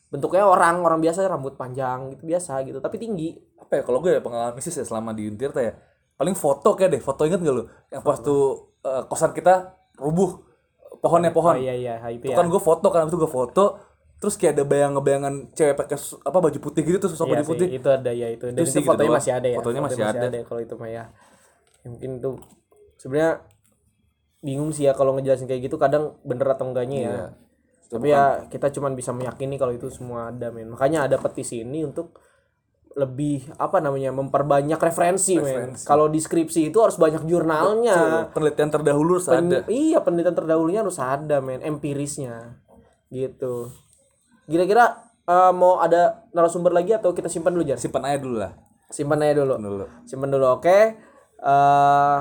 [0.07, 3.35] bentuknya orang orang biasa rambut panjang gitu biasa gitu, tapi tinggi.
[3.59, 5.75] apa ya kalau gue ya pengalaman bisnis ya selama di Untirta ya
[6.15, 10.39] paling foto kayak deh foto inget gak lu yang pas tuh eh, kosan kita rubuh
[11.03, 12.39] pohonnya Oh pohon iya iya, itu ya.
[12.39, 13.77] kan gue foto kan itu gue foto
[14.17, 17.51] terus kayak ada bayang-bayangan cewek pakai apa baju putih gitu tuh sosok Iya baju sih,
[17.53, 18.45] putih itu ada ya itu.
[18.49, 19.19] Dan Itu itu, gitu fotonya doang.
[19.21, 19.57] masih ada ya.
[19.61, 20.27] Fotonya masih ada.
[20.41, 21.03] kalau itu mah ya.
[21.85, 22.33] Ya, mungkin tuh
[22.97, 23.45] sebenarnya
[24.41, 27.13] bingung sih ya kalau ngejelasin kayak gitu kadang bener atau enggaknya ya.
[27.87, 30.67] Tapi ya kita cuman bisa meyakini kalau itu semua ada men.
[30.71, 32.19] Makanya ada petisi ini untuk
[32.97, 35.77] lebih apa namanya memperbanyak referensi, men.
[35.77, 37.95] Kalau deskripsi itu harus banyak jurnalnya.
[37.95, 42.59] Tuh, penelitian terdahulu harus Pen- ada Iya, penelitian terdahulunya harus ada, men, empirisnya.
[43.07, 43.71] Gitu.
[44.49, 47.77] Kira-kira eh, mau ada narasumber lagi atau kita simpan dulu, Jar?
[47.79, 48.51] simpan aja dulu lah
[48.87, 49.55] Simpan aja dulu.
[49.59, 50.79] dulu Simpan dulu, oke.
[51.37, 52.17] Eh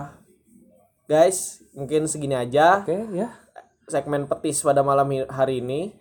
[1.07, 3.31] guys mungkin segini aja Oke, ya.
[3.87, 5.95] Segmen petis pada malam hari ini.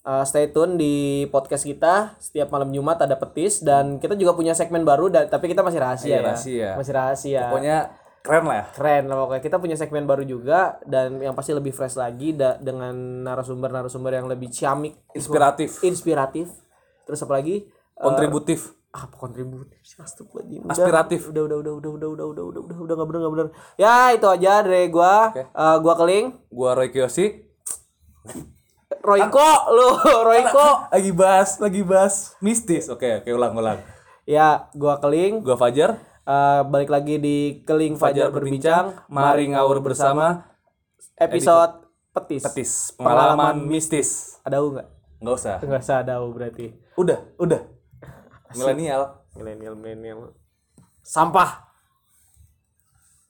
[0.00, 0.94] Uh, stay tune di
[1.28, 5.44] podcast kita setiap malam Jumat ada petis dan kita juga punya segmen baru dan tapi
[5.44, 6.24] kita masih rahasia Iya, ya.
[6.24, 6.68] rahasia.
[6.74, 7.40] Masih rahasia.
[7.46, 7.76] Pokoknya
[8.20, 8.64] keren lah ya.
[8.72, 12.56] Keren lah pokoknya kita punya segmen baru juga dan yang pasti lebih fresh lagi da-
[12.56, 12.96] dengan
[13.28, 16.48] narasumber-narasumber yang lebih ciamik, Inspiratif, inspiratif.
[17.04, 17.68] Terus apa lagi?
[17.68, 20.66] Eh, kontributif, apa kontributif sih astagfirullahaladzim.
[20.66, 21.20] Aspiratif.
[21.26, 23.94] udah udah udah udah udah udah udah udah udah udah nggak bener nggak bener ya
[24.10, 27.26] itu aja dari gua Eh, gua keling Gua Roy Kiyoshi.
[29.00, 29.88] Royko lu
[30.28, 32.86] Royko Lagi bahas, lagi bahas mistis.
[32.86, 33.78] Oke, oke ulang ulang.
[34.24, 35.96] ya gua keling Gua Fajar.
[36.20, 40.50] Eh, balik lagi di keling Fajar, berbincang Mari ngawur bersama.
[41.16, 44.36] episode petis Petis, pengalaman mistis.
[44.42, 44.88] ada u nggak
[45.20, 45.56] Nggak usah.
[45.60, 47.60] nggak usah ada u berarti Udah, udah.
[48.56, 49.22] Milenial.
[49.38, 50.34] milenial milenial
[51.06, 51.69] sampah